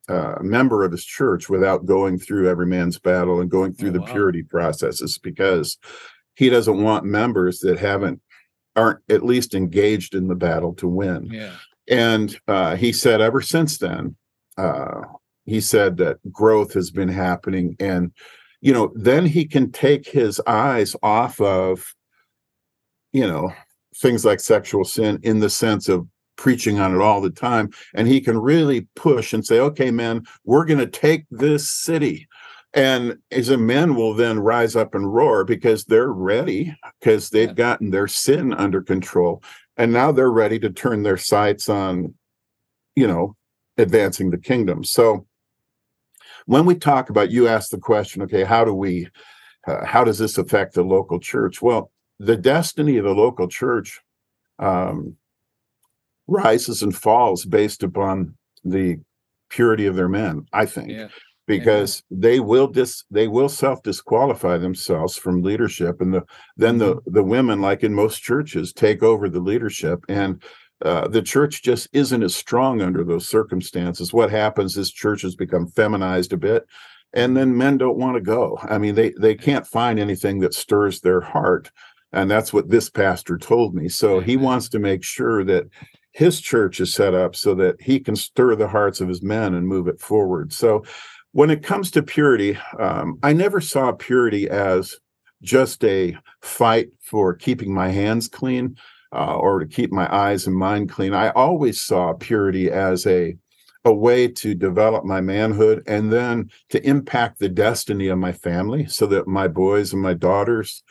uh, 0.08 0.36
member 0.40 0.84
of 0.84 0.92
his 0.92 1.04
church 1.04 1.48
without 1.48 1.86
going 1.86 2.18
through 2.18 2.48
every 2.48 2.66
man's 2.66 2.98
battle 2.98 3.40
and 3.40 3.50
going 3.50 3.72
through 3.72 3.88
oh, 3.88 3.92
the 3.92 4.00
wow. 4.00 4.12
purity 4.12 4.42
processes 4.42 5.18
because 5.18 5.78
he 6.36 6.48
doesn't 6.48 6.82
want 6.82 7.04
members 7.04 7.58
that 7.60 7.78
haven't 7.78 8.20
aren't 8.76 9.00
at 9.08 9.24
least 9.24 9.54
engaged 9.54 10.14
in 10.14 10.28
the 10.28 10.34
battle 10.34 10.74
to 10.74 10.86
win. 10.86 11.26
Yeah. 11.32 11.56
And 11.88 12.38
uh, 12.46 12.76
he 12.76 12.92
said, 12.92 13.20
ever 13.20 13.40
since 13.40 13.78
then, 13.78 14.16
uh, 14.58 15.02
he 15.44 15.60
said 15.60 15.96
that 15.96 16.18
growth 16.30 16.74
has 16.74 16.90
been 16.90 17.08
happening. 17.08 17.76
And, 17.80 18.12
you 18.60 18.72
know, 18.72 18.92
then 18.94 19.24
he 19.24 19.46
can 19.46 19.72
take 19.72 20.06
his 20.06 20.40
eyes 20.46 20.94
off 21.02 21.40
of, 21.40 21.94
you 23.12 23.26
know, 23.26 23.52
things 23.96 24.24
like 24.24 24.40
sexual 24.40 24.84
sin 24.84 25.20
in 25.22 25.38
the 25.40 25.48
sense 25.48 25.88
of 25.88 26.06
preaching 26.36 26.78
on 26.78 26.94
it 26.94 27.00
all 27.00 27.22
the 27.22 27.30
time. 27.30 27.70
And 27.94 28.06
he 28.06 28.20
can 28.20 28.36
really 28.36 28.88
push 28.94 29.32
and 29.32 29.46
say, 29.46 29.58
okay, 29.60 29.90
man, 29.90 30.24
we're 30.44 30.66
going 30.66 30.80
to 30.80 30.86
take 30.86 31.24
this 31.30 31.70
city. 31.70 32.28
And 32.74 33.18
as 33.30 33.48
a 33.48 33.56
men 33.56 33.94
will 33.94 34.14
then 34.14 34.38
rise 34.38 34.76
up 34.76 34.94
and 34.94 35.12
roar 35.12 35.44
because 35.44 35.84
they're 35.84 36.12
ready 36.12 36.76
because 37.00 37.30
they've 37.30 37.54
gotten 37.54 37.90
their 37.90 38.08
sin 38.08 38.52
under 38.52 38.82
control. 38.82 39.42
And 39.76 39.92
now 39.92 40.12
they're 40.12 40.30
ready 40.30 40.58
to 40.60 40.70
turn 40.70 41.02
their 41.02 41.16
sights 41.16 41.68
on 41.68 42.14
you 42.94 43.06
know 43.06 43.36
advancing 43.78 44.30
the 44.30 44.38
kingdom. 44.38 44.84
So 44.84 45.26
when 46.46 46.66
we 46.66 46.74
talk 46.74 47.10
about 47.10 47.30
you 47.30 47.48
ask 47.48 47.70
the 47.70 47.78
question 47.78 48.22
okay 48.22 48.44
how 48.44 48.64
do 48.64 48.74
we 48.74 49.08
uh, 49.66 49.84
how 49.84 50.04
does 50.04 50.18
this 50.18 50.38
affect 50.38 50.74
the 50.74 50.84
local 50.84 51.18
church? 51.18 51.62
Well 51.62 51.90
the 52.18 52.36
destiny 52.36 52.96
of 52.96 53.04
the 53.04 53.14
local 53.14 53.48
church 53.48 54.00
um, 54.58 55.16
rises 56.26 56.82
and 56.82 56.96
falls 56.96 57.44
based 57.44 57.82
upon 57.82 58.36
the 58.64 58.98
purity 59.48 59.86
of 59.86 59.94
their 59.94 60.08
men 60.08 60.44
i 60.52 60.66
think. 60.66 60.90
Yeah 60.90 61.08
because 61.46 62.02
they 62.10 62.40
will 62.40 62.66
dis 62.66 63.04
they 63.10 63.28
will 63.28 63.48
self 63.48 63.82
disqualify 63.82 64.58
themselves 64.58 65.16
from 65.16 65.42
leadership 65.42 66.00
and 66.00 66.12
the 66.12 66.22
then 66.56 66.78
the 66.78 66.96
mm-hmm. 66.96 67.12
the 67.12 67.22
women 67.22 67.60
like 67.60 67.82
in 67.82 67.94
most 67.94 68.22
churches 68.22 68.72
take 68.72 69.02
over 69.02 69.28
the 69.28 69.40
leadership 69.40 70.04
and 70.08 70.42
uh, 70.84 71.08
the 71.08 71.22
church 71.22 71.62
just 71.62 71.88
isn't 71.92 72.22
as 72.22 72.34
strong 72.34 72.82
under 72.82 73.02
those 73.02 73.26
circumstances. 73.26 74.12
What 74.12 74.30
happens 74.30 74.76
is 74.76 74.92
churches 74.92 75.34
become 75.34 75.68
feminized 75.68 76.32
a 76.32 76.36
bit 76.36 76.66
and 77.14 77.34
then 77.34 77.56
men 77.56 77.78
don't 77.78 77.96
want 77.96 78.16
to 78.16 78.20
go. 78.20 78.58
I 78.62 78.78
mean 78.78 78.94
they 78.94 79.12
they 79.18 79.34
can't 79.34 79.66
find 79.66 79.98
anything 79.98 80.40
that 80.40 80.54
stirs 80.54 81.00
their 81.00 81.20
heart 81.20 81.70
and 82.12 82.30
that's 82.30 82.52
what 82.52 82.70
this 82.70 82.90
pastor 82.90 83.38
told 83.38 83.74
me. 83.74 83.88
So 83.88 84.20
he 84.20 84.36
wants 84.36 84.68
to 84.70 84.78
make 84.78 85.02
sure 85.04 85.44
that 85.44 85.66
his 86.12 86.40
church 86.40 86.80
is 86.80 86.94
set 86.94 87.12
up 87.12 87.36
so 87.36 87.54
that 87.56 87.78
he 87.78 88.00
can 88.00 88.16
stir 88.16 88.54
the 88.54 88.68
hearts 88.68 89.02
of 89.02 89.08
his 89.08 89.22
men 89.22 89.52
and 89.52 89.68
move 89.68 89.86
it 89.86 90.00
forward. 90.00 90.50
So 90.50 90.82
when 91.36 91.50
it 91.50 91.62
comes 91.62 91.90
to 91.90 92.02
purity, 92.02 92.58
um, 92.78 93.18
I 93.22 93.34
never 93.34 93.60
saw 93.60 93.92
purity 93.92 94.48
as 94.48 94.96
just 95.42 95.84
a 95.84 96.16
fight 96.40 96.88
for 97.02 97.34
keeping 97.34 97.74
my 97.74 97.90
hands 97.90 98.26
clean 98.26 98.78
uh, 99.12 99.36
or 99.36 99.58
to 99.58 99.66
keep 99.66 99.92
my 99.92 100.08
eyes 100.10 100.46
and 100.46 100.56
mind 100.56 100.88
clean. 100.88 101.12
I 101.12 101.28
always 101.32 101.82
saw 101.82 102.14
purity 102.14 102.70
as 102.70 103.06
a 103.06 103.36
a 103.84 103.92
way 103.92 104.28
to 104.28 104.54
develop 104.54 105.04
my 105.04 105.20
manhood 105.20 105.82
and 105.86 106.10
then 106.10 106.50
to 106.70 106.84
impact 106.88 107.38
the 107.38 107.50
destiny 107.50 108.08
of 108.08 108.18
my 108.18 108.32
family 108.32 108.86
so 108.86 109.04
that 109.06 109.28
my 109.28 109.46
boys 109.46 109.92
and 109.92 110.00
my 110.00 110.14
daughters 110.14 110.82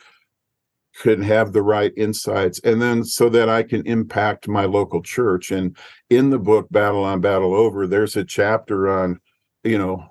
could 1.00 1.24
have 1.24 1.52
the 1.52 1.62
right 1.62 1.92
insights 1.96 2.60
and 2.60 2.80
then 2.80 3.02
so 3.02 3.28
that 3.28 3.48
I 3.48 3.64
can 3.64 3.84
impact 3.84 4.46
my 4.46 4.64
local 4.64 5.02
church 5.02 5.50
and 5.50 5.76
in 6.08 6.30
the 6.30 6.38
book 6.38 6.68
battle 6.70 7.02
on 7.02 7.20
battle 7.20 7.52
over 7.52 7.88
there's 7.88 8.16
a 8.16 8.24
chapter 8.24 8.88
on 8.88 9.20
you 9.62 9.76
know 9.76 10.06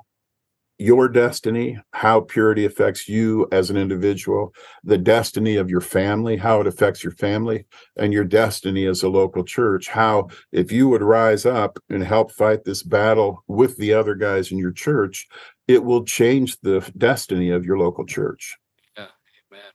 your 0.78 1.08
destiny, 1.08 1.78
how 1.92 2.22
purity 2.22 2.66
affects 2.66 3.08
you 3.08 3.48
as 3.52 3.70
an 3.70 3.78
individual, 3.78 4.54
the 4.84 4.98
destiny 4.98 5.56
of 5.56 5.70
your 5.70 5.82
family, 5.82 6.36
how 6.36 6.60
it 6.60 6.68
affects 6.68 7.04
your 7.04 7.14
family, 7.14 7.66
and 7.98 8.12
your 8.12 8.26
destiny 8.26 8.86
as 8.86 9.04
a 9.04 9.10
local 9.10 9.44
church. 9.44 9.88
How, 9.88 10.28
if 10.52 10.72
you 10.72 10.90
would 10.90 11.02
rise 11.02 11.46
up 11.46 11.80
and 11.90 12.04
help 12.04 12.32
fight 12.32 12.66
this 12.66 12.84
battle 12.84 13.44
with 13.48 13.78
the 13.78 13.94
other 13.94 14.16
guys 14.16 14.52
in 14.52 14.58
your 14.58 14.74
church, 14.74 15.28
it 15.68 15.84
will 15.84 16.04
change 16.04 16.60
the 16.60 16.90
destiny 16.98 17.52
of 17.52 17.66
your 17.66 17.78
local 17.78 18.06
church. 18.06 18.58
Yeah, 18.98 19.08
amen. 19.52 19.72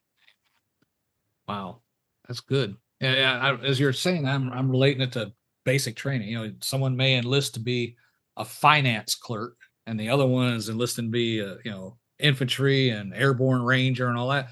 Wow, 1.48 1.80
that's 2.28 2.40
good. 2.40 2.76
Yeah, 3.00 3.38
I, 3.40 3.64
as 3.64 3.80
you're 3.80 3.94
saying, 3.94 4.28
I'm 4.28 4.52
I'm 4.52 4.70
relating 4.70 5.00
it 5.00 5.12
to 5.12 5.32
basic 5.64 5.96
training. 5.96 6.28
You 6.28 6.38
know, 6.38 6.52
someone 6.60 6.94
may 6.94 7.16
enlist 7.16 7.54
to 7.54 7.60
be 7.60 7.96
a 8.36 8.44
finance 8.44 9.14
clerk 9.14 9.56
and 9.90 9.98
the 9.98 10.08
other 10.08 10.26
one 10.26 10.54
is 10.54 10.68
enlisted 10.68 11.06
to 11.06 11.10
be 11.10 11.40
a, 11.40 11.56
you 11.64 11.70
know 11.70 11.98
infantry 12.18 12.90
and 12.90 13.12
airborne 13.14 13.62
ranger 13.62 14.08
and 14.08 14.16
all 14.16 14.28
that 14.28 14.48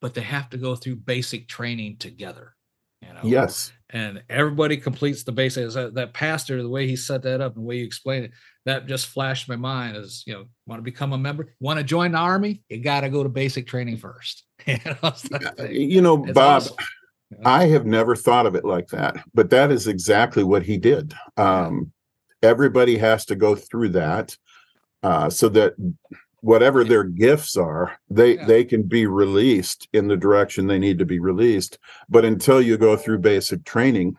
but 0.00 0.14
they 0.14 0.20
have 0.20 0.48
to 0.48 0.56
go 0.56 0.76
through 0.76 0.94
basic 0.94 1.48
training 1.48 1.96
together 1.96 2.54
you 3.02 3.12
know? 3.12 3.20
Yes. 3.22 3.72
And 3.90 4.22
everybody 4.28 4.76
completes 4.76 5.22
the 5.22 5.32
basics 5.32 5.74
that, 5.74 5.94
that 5.94 6.12
pastor 6.12 6.62
the 6.62 6.68
way 6.68 6.86
he 6.86 6.96
set 6.96 7.22
that 7.22 7.40
up 7.40 7.54
and 7.54 7.64
the 7.64 7.68
way 7.68 7.76
you 7.76 7.84
explained 7.84 8.26
it 8.26 8.32
that 8.64 8.86
just 8.86 9.06
flashed 9.06 9.48
my 9.48 9.56
mind 9.56 9.96
as 9.96 10.24
you 10.26 10.34
know 10.34 10.46
want 10.66 10.78
to 10.80 10.82
become 10.82 11.12
a 11.12 11.18
member 11.18 11.54
want 11.60 11.78
to 11.78 11.84
join 11.84 12.12
the 12.12 12.18
army 12.18 12.62
you 12.68 12.82
got 12.82 13.02
to 13.02 13.08
go 13.08 13.22
to 13.22 13.28
basic 13.28 13.66
training 13.66 13.96
first. 13.96 14.44
You 14.66 14.78
know, 14.84 15.66
you 15.68 16.00
know 16.00 16.16
bob 16.16 16.62
awesome. 16.62 16.76
i 17.44 17.66
have 17.66 17.86
never 17.86 18.16
thought 18.16 18.46
of 18.46 18.56
it 18.56 18.64
like 18.64 18.88
that 18.88 19.22
but 19.32 19.50
that 19.50 19.70
is 19.70 19.86
exactly 19.86 20.42
what 20.42 20.64
he 20.64 20.76
did. 20.76 21.14
Um, 21.36 21.92
everybody 22.42 22.96
has 22.98 23.24
to 23.26 23.36
go 23.36 23.54
through 23.54 23.90
that 23.90 24.36
uh, 25.02 25.30
so 25.30 25.48
that 25.48 25.74
whatever 26.40 26.84
their 26.84 27.02
gifts 27.02 27.56
are 27.56 27.98
they 28.08 28.36
yeah. 28.36 28.44
they 28.44 28.64
can 28.64 28.82
be 28.82 29.06
released 29.06 29.88
in 29.92 30.06
the 30.06 30.16
direction 30.16 30.66
they 30.66 30.78
need 30.78 30.98
to 30.98 31.04
be 31.04 31.18
released. 31.18 31.78
But 32.08 32.24
until 32.24 32.62
you 32.62 32.76
go 32.76 32.96
through 32.96 33.18
basic 33.18 33.64
training 33.64 34.16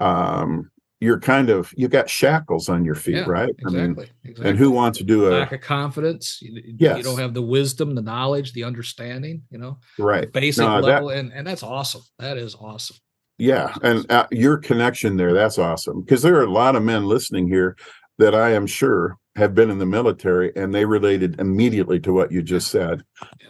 um 0.00 0.70
you're 1.00 1.20
kind 1.20 1.50
of 1.50 1.72
you 1.76 1.86
got 1.86 2.10
shackles 2.10 2.68
on 2.68 2.84
your 2.84 2.96
feet 2.96 3.16
yeah, 3.16 3.24
right? 3.28 3.50
Exactly, 3.50 3.78
I 3.80 3.86
mean, 3.86 4.06
exactly 4.24 4.50
and 4.50 4.58
who 4.58 4.72
wants 4.72 4.98
to 4.98 5.04
do 5.04 5.28
a 5.28 5.30
lack 5.30 5.52
of 5.52 5.60
confidence 5.60 6.40
you, 6.42 6.60
yes. 6.78 6.96
you 6.96 7.04
don't 7.04 7.18
have 7.18 7.34
the 7.34 7.42
wisdom 7.42 7.94
the 7.94 8.02
knowledge 8.02 8.52
the 8.54 8.64
understanding 8.64 9.42
you 9.50 9.58
know? 9.58 9.78
Right. 9.98 10.32
Basic 10.32 10.64
no, 10.64 10.80
level 10.80 11.08
that, 11.08 11.18
and 11.18 11.32
and 11.32 11.46
that's 11.46 11.62
awesome. 11.62 12.02
That 12.18 12.38
is 12.38 12.56
awesome. 12.56 12.96
Yeah 13.38 13.72
and 13.82 14.10
uh, 14.10 14.26
your 14.32 14.56
connection 14.56 15.16
there 15.16 15.32
that's 15.32 15.58
awesome. 15.58 16.00
Because 16.00 16.22
there 16.22 16.36
are 16.36 16.44
a 16.44 16.50
lot 16.50 16.74
of 16.74 16.82
men 16.82 17.06
listening 17.06 17.46
here 17.46 17.76
that 18.18 18.34
i 18.34 18.50
am 18.50 18.66
sure 18.66 19.16
have 19.38 19.54
been 19.54 19.70
in 19.70 19.78
the 19.78 19.86
military 19.86 20.52
and 20.56 20.74
they 20.74 20.84
related 20.84 21.40
immediately 21.40 21.98
to 22.00 22.12
what 22.12 22.30
you 22.30 22.42
just 22.42 22.70
said. 22.70 23.02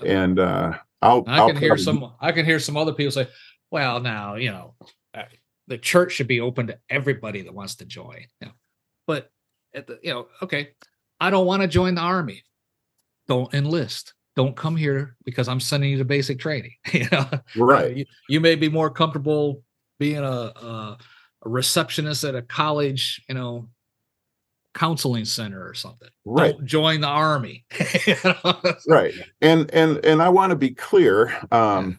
Yeah. 0.02 0.22
And 0.22 0.38
uh, 0.38 0.78
I'll 1.02 1.24
I 1.26 1.38
can 1.38 1.56
I'll 1.56 1.56
hear 1.56 1.76
some 1.76 2.12
I 2.20 2.32
can 2.32 2.44
hear 2.44 2.60
some 2.60 2.76
other 2.76 2.92
people 2.92 3.12
say, 3.12 3.28
well, 3.70 4.00
now, 4.00 4.36
you 4.36 4.50
know, 4.50 4.74
uh, 5.14 5.24
the 5.66 5.78
church 5.78 6.12
should 6.12 6.28
be 6.28 6.40
open 6.40 6.68
to 6.68 6.78
everybody 6.88 7.42
that 7.42 7.54
wants 7.54 7.76
to 7.76 7.84
join. 7.84 8.26
Yeah. 8.40 8.50
But 9.06 9.30
at 9.74 9.86
the 9.86 9.98
you 10.02 10.12
know 10.12 10.28
okay 10.42 10.70
i 11.20 11.30
don't 11.30 11.46
want 11.46 11.62
to 11.62 11.68
join 11.68 11.94
the 11.94 12.00
army 12.00 12.42
don't 13.26 13.52
enlist 13.54 14.14
don't 14.36 14.56
come 14.56 14.76
here 14.76 15.16
because 15.24 15.48
i'm 15.48 15.60
sending 15.60 15.90
you 15.90 15.98
to 15.98 16.04
basic 16.04 16.38
training 16.38 16.72
you 16.92 17.06
know 17.10 17.26
right 17.56 17.96
you, 17.96 18.04
you 18.28 18.40
may 18.40 18.54
be 18.54 18.68
more 18.68 18.90
comfortable 18.90 19.62
being 19.98 20.18
a, 20.18 20.22
a, 20.22 20.98
a 21.42 21.48
receptionist 21.48 22.24
at 22.24 22.34
a 22.34 22.42
college 22.42 23.22
you 23.28 23.34
know 23.34 23.68
counseling 24.78 25.24
center 25.24 25.66
or 25.66 25.74
something 25.74 26.08
right 26.24 26.56
don't 26.56 26.66
join 26.66 27.00
the 27.00 27.06
army 27.08 27.64
You 28.06 28.14
know? 28.24 28.60
right 28.88 29.12
and 29.40 29.68
and 29.74 30.04
and 30.04 30.22
i 30.22 30.28
want 30.28 30.50
to 30.50 30.56
be 30.56 30.70
clear 30.70 31.32
um 31.50 31.98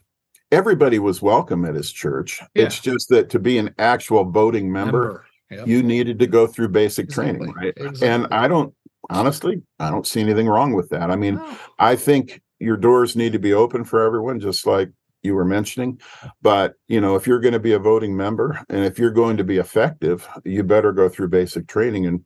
everybody 0.51 0.97
was 0.99 1.21
welcome 1.21 1.65
at 1.65 1.75
his 1.75 1.91
church 1.91 2.41
Yeah. 2.55 2.63
it's 2.65 2.79
just 2.79 3.09
that 3.09 3.29
to 3.31 3.39
be 3.39 3.57
an 3.57 3.73
actual 3.77 4.23
voting 4.31 4.71
member, 4.71 5.25
Yep. 5.51 5.67
you 5.67 5.81
needed 5.83 6.19
to 6.19 6.27
go 6.27 6.45
through 6.47 6.69
basic 6.69 7.05
Exactly. 7.05 7.33
training 7.39 7.53
right 7.55 7.73
Exactly. 7.75 8.07
and 8.07 8.27
i 8.31 8.47
don't 8.47 8.73
honestly 9.09 9.61
i 9.79 9.89
don't 9.89 10.05
see 10.07 10.21
anything 10.21 10.47
wrong 10.47 10.73
with 10.73 10.89
that 10.89 11.09
i 11.11 11.15
mean 11.15 11.35
No. 11.35 11.57
I 11.79 11.95
think 11.95 12.41
your 12.59 12.77
doors 12.77 13.15
need 13.15 13.31
to 13.33 13.39
be 13.39 13.53
open 13.53 13.83
for 13.85 14.03
everyone, 14.03 14.39
just 14.41 14.65
like 14.67 14.89
you 15.23 15.33
were 15.33 15.45
mentioning. 15.45 15.99
But 16.41 16.73
you 16.89 16.99
know, 16.99 17.15
if 17.15 17.25
you're 17.25 17.39
going 17.39 17.53
to 17.53 17.59
be 17.59 17.71
a 17.71 17.79
voting 17.79 18.17
member 18.17 18.59
and 18.69 18.83
if 18.83 18.99
you're 18.99 19.11
going 19.11 19.37
to 19.37 19.45
be 19.45 19.57
effective, 19.59 20.27
you 20.43 20.63
better 20.63 20.91
go 20.91 21.07
through 21.07 21.29
basic 21.29 21.67
training 21.67 22.05
and 22.05 22.25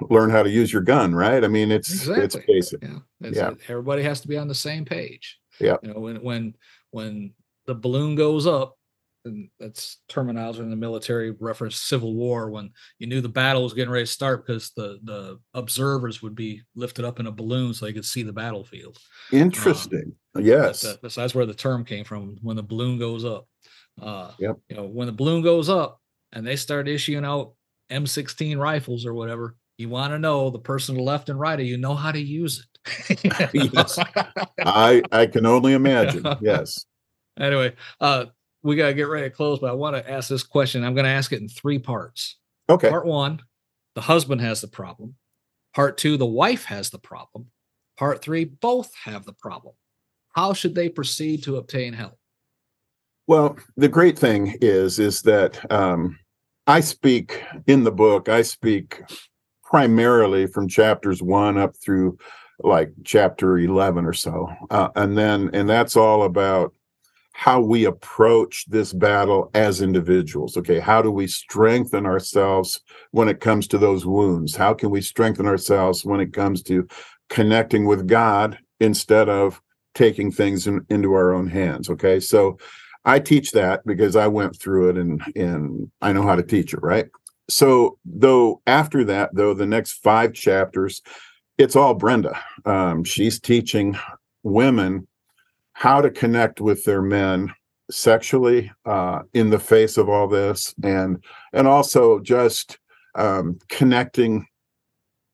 learn 0.00 0.30
how 0.30 0.42
to 0.42 0.50
use 0.50 0.72
your 0.72 0.82
gun, 0.82 1.14
right? 1.14 1.44
I 1.44 1.48
mean, 1.48 1.70
it's 1.70 2.06
it's 2.08 2.36
basic. 2.46 2.82
Yeah. 2.82 2.98
It's, 3.20 3.36
Yeah. 3.36 3.54
Everybody 3.68 4.02
has 4.02 4.20
to 4.22 4.28
be 4.28 4.36
on 4.36 4.48
the 4.48 4.54
same 4.54 4.84
page. 4.84 5.38
Yeah. 5.60 5.76
You 5.82 5.92
know, 5.92 6.00
when 6.00 6.16
when 6.22 6.54
when 6.90 7.34
the 7.66 7.74
balloon 7.74 8.14
goes 8.16 8.46
up, 8.46 8.76
and 9.24 9.48
that's 9.60 9.98
terminology 10.08 10.60
in 10.60 10.70
the 10.70 10.76
military 10.76 11.30
reference 11.38 11.76
Civil 11.76 12.14
War 12.14 12.50
when 12.50 12.70
you 12.98 13.06
knew 13.06 13.20
the 13.20 13.28
battle 13.28 13.62
was 13.62 13.72
getting 13.74 13.92
ready 13.92 14.04
to 14.06 14.10
start 14.10 14.44
because 14.46 14.72
the 14.76 14.98
the 15.04 15.38
observers 15.54 16.22
would 16.22 16.34
be 16.34 16.62
lifted 16.74 17.04
up 17.04 17.20
in 17.20 17.26
a 17.28 17.32
balloon 17.32 17.72
so 17.72 17.86
they 17.86 17.92
could 17.92 18.04
see 18.04 18.22
the 18.22 18.32
battlefield. 18.32 18.98
Interesting. 19.30 20.14
yes. 20.38 20.82
That's, 20.82 20.98
that's, 21.00 21.14
that's 21.14 21.34
where 21.34 21.46
the 21.46 21.54
term 21.54 21.84
came 21.84 22.04
from. 22.04 22.36
When 22.42 22.56
the 22.56 22.62
balloon 22.62 22.98
goes 22.98 23.24
up. 23.24 23.46
Uh, 24.00 24.32
Yep. 24.38 24.58
You 24.70 24.76
know, 24.76 24.84
when 24.86 25.06
the 25.06 25.12
balloon 25.12 25.42
goes 25.42 25.68
up 25.68 26.00
and 26.32 26.46
they 26.46 26.56
start 26.56 26.88
issuing 26.88 27.24
out 27.24 27.52
M16 27.90 28.58
rifles 28.58 29.04
or 29.06 29.12
whatever, 29.14 29.54
you 29.78 29.88
want 29.88 30.12
to 30.12 30.18
know 30.18 30.50
the 30.50 30.58
person 30.58 30.96
left 30.96 31.28
and 31.28 31.38
right 31.38 31.58
of 31.58 31.66
you 31.66 31.76
know 31.76 31.94
how 31.94 32.12
to 32.12 32.20
use 32.20 32.60
it. 32.60 32.66
Yes. 33.54 33.98
I 34.58 35.02
I 35.12 35.26
can 35.26 35.46
only 35.46 35.72
imagine. 35.72 36.24
Yes. 36.40 36.84
anyway, 37.38 37.74
uh, 38.00 38.26
we 38.62 38.76
got 38.76 38.88
to 38.88 38.94
get 38.94 39.08
ready 39.08 39.28
to 39.28 39.34
close, 39.34 39.58
but 39.58 39.70
I 39.70 39.74
want 39.74 39.96
to 39.96 40.10
ask 40.10 40.28
this 40.28 40.42
question. 40.42 40.84
I'm 40.84 40.94
going 40.94 41.04
to 41.04 41.10
ask 41.10 41.32
it 41.32 41.40
in 41.40 41.48
three 41.48 41.78
parts. 41.78 42.36
Okay. 42.68 42.88
Part 42.88 43.06
one, 43.06 43.40
the 43.94 44.00
husband 44.00 44.40
has 44.40 44.60
the 44.60 44.68
problem. 44.68 45.16
Part 45.74 45.96
two, 45.96 46.16
the 46.16 46.26
wife 46.26 46.64
has 46.64 46.90
the 46.90 46.98
problem. 46.98 47.46
Part 47.98 48.22
three, 48.22 48.44
both 48.44 48.92
have 49.04 49.24
the 49.24 49.32
problem. 49.32 49.74
How 50.34 50.52
should 50.52 50.74
they 50.74 50.88
proceed 50.88 51.42
to 51.44 51.56
obtain 51.56 51.92
help? 51.92 52.18
Well, 53.26 53.56
the 53.76 53.88
great 53.88 54.18
thing 54.18 54.56
is 54.60 54.98
is 54.98 55.22
that 55.22 55.70
um, 55.70 56.18
I 56.66 56.80
speak 56.80 57.42
in 57.66 57.84
the 57.84 57.92
book. 57.92 58.28
I 58.28 58.42
speak 58.42 59.02
primarily 59.72 60.46
from 60.46 60.68
chapters 60.68 61.22
one 61.22 61.56
up 61.56 61.74
through 61.78 62.18
like 62.60 62.92
chapter 63.04 63.58
eleven 63.58 64.04
or 64.04 64.12
so, 64.12 64.46
uh, 64.70 64.90
and 64.96 65.16
then 65.16 65.48
and 65.54 65.68
that's 65.68 65.96
all 65.96 66.24
about 66.24 66.74
how 67.32 67.58
we 67.58 67.86
approach 67.86 68.66
this 68.68 68.92
battle 68.92 69.50
as 69.54 69.80
individuals. 69.80 70.58
Okay, 70.58 70.78
how 70.78 71.00
do 71.00 71.10
we 71.10 71.26
strengthen 71.26 72.04
ourselves 72.04 72.82
when 73.12 73.28
it 73.28 73.40
comes 73.40 73.66
to 73.66 73.78
those 73.78 74.04
wounds? 74.04 74.54
How 74.54 74.74
can 74.74 74.90
we 74.90 75.00
strengthen 75.00 75.46
ourselves 75.46 76.04
when 76.04 76.20
it 76.20 76.34
comes 76.34 76.62
to 76.64 76.86
connecting 77.30 77.86
with 77.86 78.06
God 78.06 78.58
instead 78.78 79.30
of 79.30 79.62
taking 79.94 80.30
things 80.30 80.66
in, 80.66 80.84
into 80.90 81.14
our 81.14 81.32
own 81.32 81.48
hands? 81.48 81.88
Okay, 81.88 82.20
so 82.20 82.58
I 83.06 83.18
teach 83.18 83.52
that 83.52 83.80
because 83.86 84.16
I 84.16 84.28
went 84.28 84.60
through 84.60 84.90
it 84.90 84.98
and 84.98 85.22
and 85.34 85.90
I 86.02 86.12
know 86.12 86.24
how 86.24 86.36
to 86.36 86.42
teach 86.42 86.74
it, 86.74 86.82
right? 86.82 87.06
So 87.48 87.98
though 88.04 88.62
after 88.66 89.04
that, 89.04 89.30
though 89.34 89.54
the 89.54 89.66
next 89.66 89.92
five 89.94 90.32
chapters, 90.32 91.02
it's 91.58 91.76
all 91.76 91.94
Brenda. 91.94 92.38
Um, 92.64 93.04
she's 93.04 93.40
teaching 93.40 93.98
women 94.42 95.06
how 95.74 96.00
to 96.00 96.10
connect 96.10 96.60
with 96.60 96.84
their 96.84 97.02
men 97.02 97.52
sexually 97.90 98.70
uh, 98.86 99.20
in 99.34 99.50
the 99.50 99.58
face 99.58 99.96
of 99.96 100.08
all 100.08 100.28
this, 100.28 100.74
and 100.82 101.22
and 101.52 101.66
also 101.66 102.20
just 102.20 102.78
um, 103.14 103.58
connecting 103.68 104.46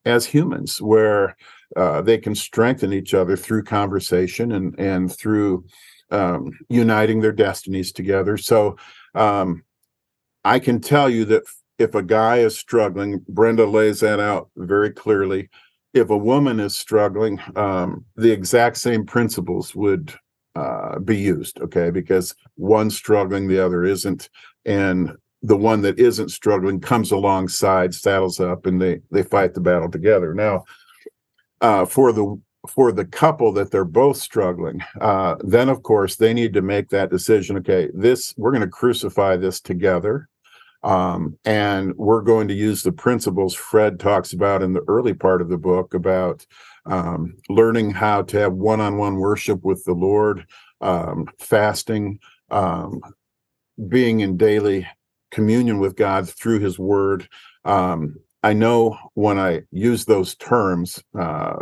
as 0.05 0.27
humans, 0.27 0.81
where 0.81 1.37
uh, 1.77 2.03
they 2.03 2.18
can 2.18 2.35
strengthen 2.35 2.92
each 2.92 3.14
other 3.14 3.37
through 3.37 3.62
conversation 3.62 4.53
and 4.53 4.79
and 4.79 5.16
through 5.16 5.64
um, 6.11 6.51
uniting 6.68 7.21
their 7.21 7.33
destinies 7.33 7.92
together. 7.92 8.37
So 8.37 8.77
um, 9.14 9.64
I 10.44 10.59
can 10.59 10.81
tell 10.81 11.11
you 11.11 11.25
that 11.27 11.44
if 11.79 11.95
a 11.95 12.03
guy 12.03 12.38
is 12.38 12.59
struggling, 12.59 13.25
Brenda 13.29 13.64
lays 13.64 14.01
that 14.01 14.21
out 14.21 14.51
very 14.57 14.91
clearly. 14.91 15.49
If 15.95 16.11
a 16.11 16.17
woman 16.17 16.61
is 16.61 16.77
struggling, 16.77 17.41
um, 17.57 18.05
the 18.17 18.31
exact 18.31 18.77
same 18.77 19.07
principles 19.07 19.75
would 19.75 20.12
uh, 20.55 20.99
be 20.99 21.17
used, 21.17 21.61
okay? 21.61 21.91
Because 21.91 22.35
one's 22.57 22.97
struggling, 22.97 23.49
the 23.49 23.64
other 23.64 23.85
isn't, 23.85 24.29
and 24.64 25.17
the 25.43 25.57
one 25.57 25.83
that 25.83 25.99
isn't 25.99 26.31
struggling 26.31 26.81
comes 26.81 27.12
alongside, 27.12 27.95
saddles 27.95 28.41
up, 28.41 28.67
and 28.67 28.83
they 28.83 29.01
they 29.11 29.23
fight 29.23 29.55
the 29.55 29.61
battle 29.61 29.91
together. 29.91 30.35
Now, 30.35 30.64
uh, 31.61 31.85
for 31.85 32.12
the 32.12 32.41
for 32.69 32.91
the 32.91 33.05
couple 33.05 33.53
that 33.53 33.71
they're 33.71 33.85
both 33.85 34.17
struggling, 34.17 34.83
uh, 35.01 35.37
then 35.41 35.69
of 35.69 35.83
course 35.85 36.17
they 36.17 36.35
need 36.35 36.53
to 36.55 36.62
make 36.62 36.88
that 36.88 37.11
decision. 37.11 37.57
Okay, 37.59 37.88
this 37.95 38.35
we're 38.37 38.51
going 38.51 38.62
to 38.62 38.69
crucify 38.69 39.37
this 39.37 39.61
together, 39.61 40.29
um, 40.83 41.37
and 41.45 41.95
we're 41.97 42.23
going 42.23 42.49
to 42.49 42.55
use 42.55 42.83
the 42.83 42.93
principles 42.93 43.55
Fred 43.55 43.99
talks 43.99 44.33
about 44.33 44.62
in 44.62 44.73
the 44.73 44.85
early 44.88 45.14
part 45.14 45.43
of 45.43 45.49
the 45.49 45.59
book 45.59 45.95
about 45.95 46.47
um, 46.87 47.37
learning 47.49 47.91
how 47.91 48.23
to 48.23 48.38
have 48.38 48.53
one-on-one 48.53 49.17
worship 49.17 49.64
with 49.64 49.85
the 49.85 49.93
Lord, 49.93 50.47
um, 50.81 51.29
fasting, 51.38 52.19
um, 52.51 53.01
being 53.88 54.21
in 54.21 54.37
daily 54.37 54.87
communion 55.31 55.79
with 55.79 55.97
God 55.97 56.29
through 56.29 56.61
His 56.61 56.79
Word. 56.79 57.29
Um, 57.64 58.17
I 58.42 58.53
know 58.53 58.96
when 59.14 59.38
I 59.38 59.62
use 59.72 60.05
those 60.05 60.37
terms, 60.37 61.03
uh, 61.18 61.57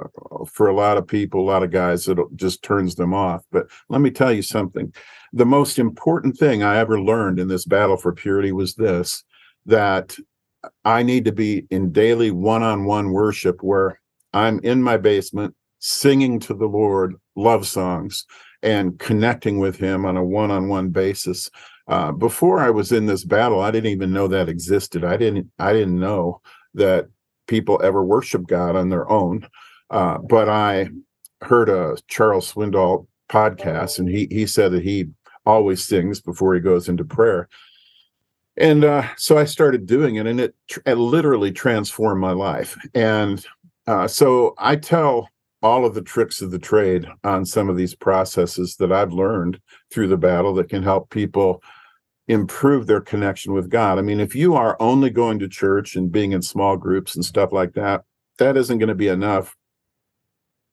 for 0.47 0.69
a 0.69 0.75
lot 0.75 0.99
of 0.99 1.07
people, 1.07 1.41
a 1.41 1.51
lot 1.51 1.63
of 1.63 1.71
guys, 1.71 2.07
it 2.07 2.19
just 2.35 2.63
turns 2.63 2.95
them 2.97 3.15
off. 3.15 3.43
But 3.51 3.67
let 3.89 4.03
me 4.03 4.11
tell 4.11 4.33
you 4.33 4.43
something. 4.43 4.93
The 5.33 5.47
most 5.47 5.79
important 5.79 6.37
thing 6.37 6.63
I 6.63 6.77
ever 6.77 7.01
learned 7.01 7.41
in 7.41 7.49
this 7.49 7.65
battle 7.65 7.97
for 7.97 8.13
purity 8.13 8.53
was 8.53 8.75
this 8.75 9.25
that 9.65 10.17
I 10.85 11.03
need 11.03 11.25
to 11.25 11.33
be 11.33 11.67
in 11.71 11.93
daily 11.93 12.31
one 12.31 12.63
on 12.63 12.85
one 12.85 13.11
worship 13.11 13.63
where 13.63 14.01
I'm 14.33 14.59
in 14.61 14.83
my 14.83 14.97
basement 14.99 15.55
singing 15.79 16.41
to 16.41 16.55
the 16.55 16.67
Lord 16.67 17.15
love 17.37 17.67
songs 17.67 18.27
and 18.63 18.99
connecting 18.99 19.59
with 19.59 19.77
Him 19.77 20.05
on 20.05 20.17
a 20.17 20.25
one 20.25 20.51
on 20.51 20.69
one 20.69 20.91
basis. 20.91 21.51
Uh, 21.89 22.13
before 22.13 22.59
I 22.59 22.71
was 22.71 22.93
in 22.93 23.07
this 23.07 23.25
battle, 23.25 23.61
I 23.61 23.71
didn't 23.71 23.93
even 23.93 24.13
know 24.13 24.29
that 24.29 24.49
existed. 24.49 25.05
I 25.05 25.17
didn't. 25.17 25.51
I 25.59 25.73
didn't 25.73 25.99
know 25.99 26.41
that 26.77 27.09
people 27.47 27.81
ever 27.83 28.05
worship 28.05 28.47
God 28.47 28.77
on 28.77 28.89
their 28.89 29.11
own. 29.11 29.47
Uh, 29.91 30.19
but 30.19 30.49
I 30.49 30.89
heard 31.43 31.69
a 31.69 31.97
Charles 32.09 32.53
Swindoll 32.53 33.07
podcast, 33.29 33.99
and 33.99 34.09
he 34.09 34.27
he 34.31 34.47
said 34.47 34.73
that 34.73 34.83
he 34.83 35.09
always 35.45 35.85
sings 35.85 36.21
before 36.21 36.55
he 36.55 36.61
goes 36.61 36.89
into 36.89 37.05
prayer. 37.05 37.49
And 38.57 38.85
uh, 38.85 39.07
so 39.17 39.37
I 39.37 39.45
started 39.45 39.87
doing 39.87 40.17
it, 40.17 40.27
and 40.27 40.41
it, 40.41 40.55
it 40.87 40.95
literally 40.95 41.53
transformed 41.53 42.21
my 42.21 42.33
life. 42.33 42.77
And 42.95 43.45
uh, 43.87 44.09
so 44.09 44.55
I 44.59 44.77
tell 44.77 45.29
all 45.63 45.85
of 45.85 45.95
the 45.95 46.03
tricks 46.03 46.41
of 46.43 46.51
the 46.51 46.59
trade 46.59 47.07
on 47.25 47.45
some 47.45 47.69
of 47.69 47.77
these 47.77 47.95
processes 47.95 48.77
that 48.77 48.93
I've 48.93 49.13
learned 49.13 49.61
through 49.91 50.09
the 50.09 50.17
battle 50.17 50.55
that 50.55 50.69
can 50.69 50.83
help 50.83 51.11
people 51.11 51.63
improve 52.29 52.87
their 52.87 53.01
connection 53.01 53.53
with 53.53 53.71
God. 53.71 53.99
I 53.99 54.03
mean, 54.03 54.21
if 54.21 54.35
you 54.35 54.55
are 54.55 54.77
only 54.81 55.11
going 55.11 55.39
to 55.39 55.49
church 55.49 55.97
and 55.97 56.11
being 56.11 56.33
in 56.33 56.43
small 56.43 56.77
groups 56.77 57.15
and 57.15 57.25
stuff 57.25 57.53
like 57.53 57.75
that, 57.75 58.05
that 58.39 58.57
isn't 58.57 58.79
going 58.79 58.89
to 58.89 58.95
be 58.95 59.09
enough 59.09 59.57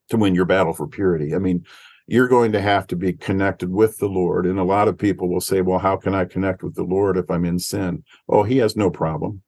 to 0.10 0.18
win 0.18 0.36
your 0.36 0.46
battle 0.46 0.74
for 0.74 0.88
purity. 0.88 1.36
I 1.36 1.40
mean, 1.40 1.66
you're 2.08 2.28
going 2.28 2.52
to 2.52 2.62
have 2.62 2.88
to 2.88 2.96
be 2.96 3.14
connected 3.14 3.70
with 3.70 3.98
the 3.98 4.08
Lord. 4.08 4.46
And 4.46 4.60
a 4.60 4.64
lot 4.64 4.88
of 4.88 4.98
people 4.98 5.30
will 5.30 5.42
say, 5.42 5.62
well, 5.62 5.80
how 5.80 5.96
can 5.96 6.14
I 6.14 6.26
connect 6.26 6.64
with 6.64 6.76
the 6.76 6.84
Lord 6.84 7.18
if 7.18 7.30
I'm 7.32 7.46
in 7.46 7.60
sin? 7.60 8.04
Oh, 8.28 8.44
he 8.44 8.58
has 8.58 8.76
no 8.76 8.90
problem. 8.90 9.42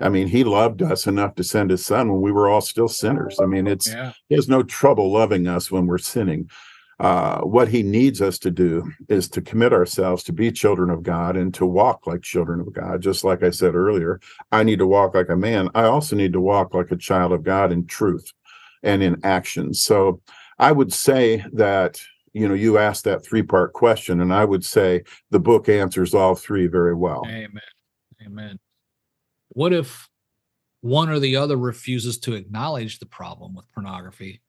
I 0.00 0.08
mean, 0.08 0.28
he 0.28 0.44
loved 0.44 0.80
us 0.80 1.06
enough 1.06 1.34
to 1.34 1.44
send 1.44 1.70
his 1.70 1.84
son 1.84 2.10
when 2.10 2.22
we 2.22 2.32
were 2.32 2.48
all 2.48 2.62
still 2.62 2.88
sinners. 2.88 3.38
I 3.38 3.44
mean, 3.44 3.66
it's 3.66 3.88
Yeah. 3.88 4.12
he 4.30 4.34
has 4.34 4.48
no 4.48 4.62
trouble 4.62 5.12
loving 5.12 5.46
us 5.46 5.70
when 5.70 5.86
we're 5.86 5.98
sinning. 5.98 6.48
Uh, 7.00 7.40
what 7.40 7.66
he 7.66 7.82
needs 7.82 8.20
us 8.20 8.38
to 8.38 8.50
do 8.50 8.92
is 9.08 9.26
to 9.26 9.40
commit 9.40 9.72
ourselves 9.72 10.22
to 10.22 10.34
be 10.34 10.52
children 10.52 10.90
of 10.90 11.02
God 11.02 11.34
and 11.34 11.52
to 11.54 11.64
walk 11.64 12.06
like 12.06 12.20
children 12.20 12.60
of 12.60 12.70
God. 12.74 13.00
Just 13.00 13.24
like 13.24 13.42
I 13.42 13.48
said 13.48 13.74
earlier, 13.74 14.20
I 14.52 14.64
need 14.64 14.80
to 14.80 14.86
walk 14.86 15.14
like 15.14 15.30
a 15.30 15.36
man. 15.36 15.70
I 15.74 15.84
also 15.84 16.14
need 16.14 16.34
to 16.34 16.42
walk 16.42 16.74
like 16.74 16.90
a 16.90 16.96
child 16.96 17.32
of 17.32 17.42
God 17.42 17.72
in 17.72 17.86
truth 17.86 18.30
and 18.82 19.02
in 19.02 19.18
action. 19.24 19.72
So 19.72 20.20
I 20.58 20.72
would 20.72 20.92
say 20.92 21.42
that, 21.54 21.98
you 22.34 22.46
know, 22.46 22.54
you 22.54 22.76
asked 22.76 23.04
that 23.04 23.24
three 23.24 23.42
part 23.42 23.72
question, 23.72 24.20
and 24.20 24.30
I 24.30 24.44
would 24.44 24.64
say 24.64 25.04
the 25.30 25.40
book 25.40 25.70
answers 25.70 26.12
all 26.12 26.34
three 26.34 26.66
very 26.66 26.94
well. 26.94 27.22
Amen. 27.26 27.62
Amen. 28.26 28.58
What 29.48 29.72
if 29.72 30.06
one 30.82 31.08
or 31.08 31.18
the 31.18 31.36
other 31.36 31.56
refuses 31.56 32.18
to 32.18 32.34
acknowledge 32.34 32.98
the 32.98 33.06
problem 33.06 33.54
with 33.54 33.64
pornography 33.72 34.42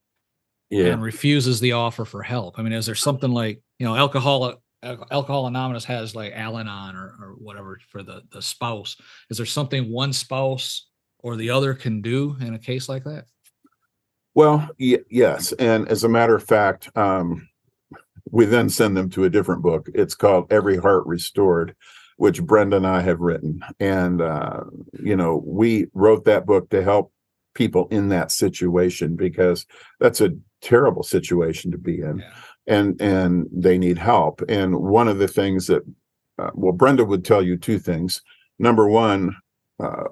yeah. 0.71 0.85
and 0.85 1.03
refuses 1.03 1.59
the 1.59 1.73
offer 1.73 2.05
for 2.05 2.23
help. 2.23 2.57
I 2.57 2.63
mean, 2.63 2.73
is 2.73 2.85
there 2.85 2.95
something 2.95 3.31
like 3.31 3.61
you 3.77 3.85
know, 3.85 3.95
alcohol 3.95 4.61
Alcohol 4.83 5.45
Anonymous 5.45 5.85
has 5.85 6.15
like 6.15 6.33
Al-Anon 6.33 6.95
or, 6.95 7.15
or 7.19 7.35
whatever 7.37 7.79
for 7.89 8.01
the 8.01 8.23
the 8.31 8.41
spouse? 8.41 8.95
Is 9.29 9.37
there 9.37 9.45
something 9.45 9.91
one 9.91 10.13
spouse 10.13 10.87
or 11.19 11.35
the 11.35 11.51
other 11.51 11.73
can 11.73 12.01
do 12.01 12.35
in 12.39 12.55
a 12.55 12.59
case 12.59 12.89
like 12.89 13.03
that? 13.03 13.25
Well, 14.33 14.67
y- 14.79 15.03
yes, 15.09 15.51
and 15.53 15.87
as 15.87 16.03
a 16.03 16.09
matter 16.09 16.35
of 16.35 16.43
fact, 16.43 16.89
um, 16.97 17.47
we 18.31 18.45
then 18.45 18.69
send 18.69 18.95
them 18.95 19.09
to 19.11 19.25
a 19.25 19.29
different 19.29 19.61
book. 19.61 19.89
It's 19.93 20.15
called 20.15 20.51
Every 20.51 20.77
Heart 20.77 21.05
Restored, 21.05 21.75
which 22.17 22.41
Brenda 22.41 22.77
and 22.77 22.87
I 22.87 23.01
have 23.01 23.19
written, 23.19 23.61
and 23.79 24.21
uh, 24.21 24.61
you 24.93 25.15
know, 25.15 25.43
we 25.45 25.87
wrote 25.93 26.25
that 26.25 26.45
book 26.45 26.69
to 26.69 26.81
help 26.81 27.11
people 27.53 27.87
in 27.89 28.09
that 28.09 28.31
situation 28.31 29.15
because 29.15 29.65
that's 29.99 30.21
a 30.21 30.31
terrible 30.61 31.03
situation 31.03 31.71
to 31.71 31.77
be 31.77 32.01
in 32.01 32.19
yeah. 32.19 32.31
and 32.67 33.01
and 33.01 33.47
they 33.51 33.77
need 33.77 33.97
help. 33.97 34.41
And 34.49 34.75
one 34.75 35.07
of 35.07 35.17
the 35.17 35.27
things 35.27 35.67
that 35.67 35.83
uh, 36.39 36.51
well 36.53 36.73
brenda 36.73 37.05
would 37.05 37.25
tell 37.25 37.41
you 37.41 37.57
two 37.57 37.79
things. 37.79 38.21
Number 38.59 38.87
one 38.87 39.35
uh, 39.79 40.03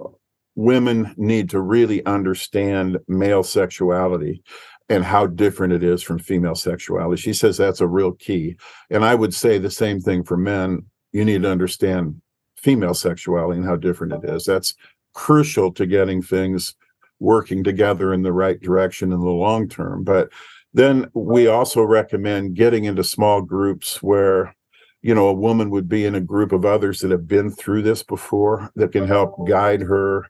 women 0.55 1.13
need 1.17 1.49
to 1.51 1.61
really 1.61 2.05
understand 2.05 2.97
male 3.07 3.43
sexuality 3.43 4.43
and 4.89 5.05
how 5.05 5.27
different 5.27 5.71
it 5.71 5.83
is 5.83 6.01
from 6.01 6.17
female 6.17 6.55
sexuality. 6.55 7.21
She 7.21 7.33
says 7.33 7.57
that's 7.57 7.81
a 7.81 7.87
real 7.87 8.13
key. 8.13 8.57
And 8.89 9.05
i 9.05 9.13
would 9.15 9.33
say 9.33 9.57
the 9.57 9.69
same 9.69 10.01
thing 10.01 10.23
for 10.23 10.35
men. 10.35 10.85
You 11.11 11.23
need 11.25 11.43
to 11.43 11.51
understand 11.51 12.21
female 12.57 12.93
sexuality 12.93 13.59
and 13.59 13.67
how 13.67 13.75
different 13.75 14.13
it 14.13 14.29
is. 14.29 14.45
That's 14.45 14.75
crucial 15.13 15.71
to 15.73 15.85
getting 15.85 16.21
things 16.21 16.75
working 17.19 17.63
together 17.63 18.13
in 18.13 18.21
the 18.21 18.33
right 18.33 18.59
direction 18.59 19.11
in 19.11 19.19
the 19.19 19.29
long 19.29 19.67
term. 19.67 20.03
But 20.03 20.29
then 20.73 21.09
we 21.13 21.47
also 21.47 21.81
recommend 21.83 22.55
getting 22.55 22.85
into 22.85 23.03
small 23.03 23.41
groups 23.41 24.01
where 24.03 24.55
you 25.01 25.15
know 25.15 25.27
a 25.27 25.33
woman 25.33 25.69
would 25.69 25.87
be 25.87 26.05
in 26.05 26.15
a 26.15 26.21
group 26.21 26.51
of 26.51 26.65
others 26.65 26.99
that 26.99 27.11
have 27.11 27.27
been 27.27 27.51
through 27.51 27.81
this 27.81 28.03
before 28.03 28.71
that 28.75 28.91
can 28.91 29.07
help 29.07 29.47
guide 29.47 29.81
her 29.81 30.27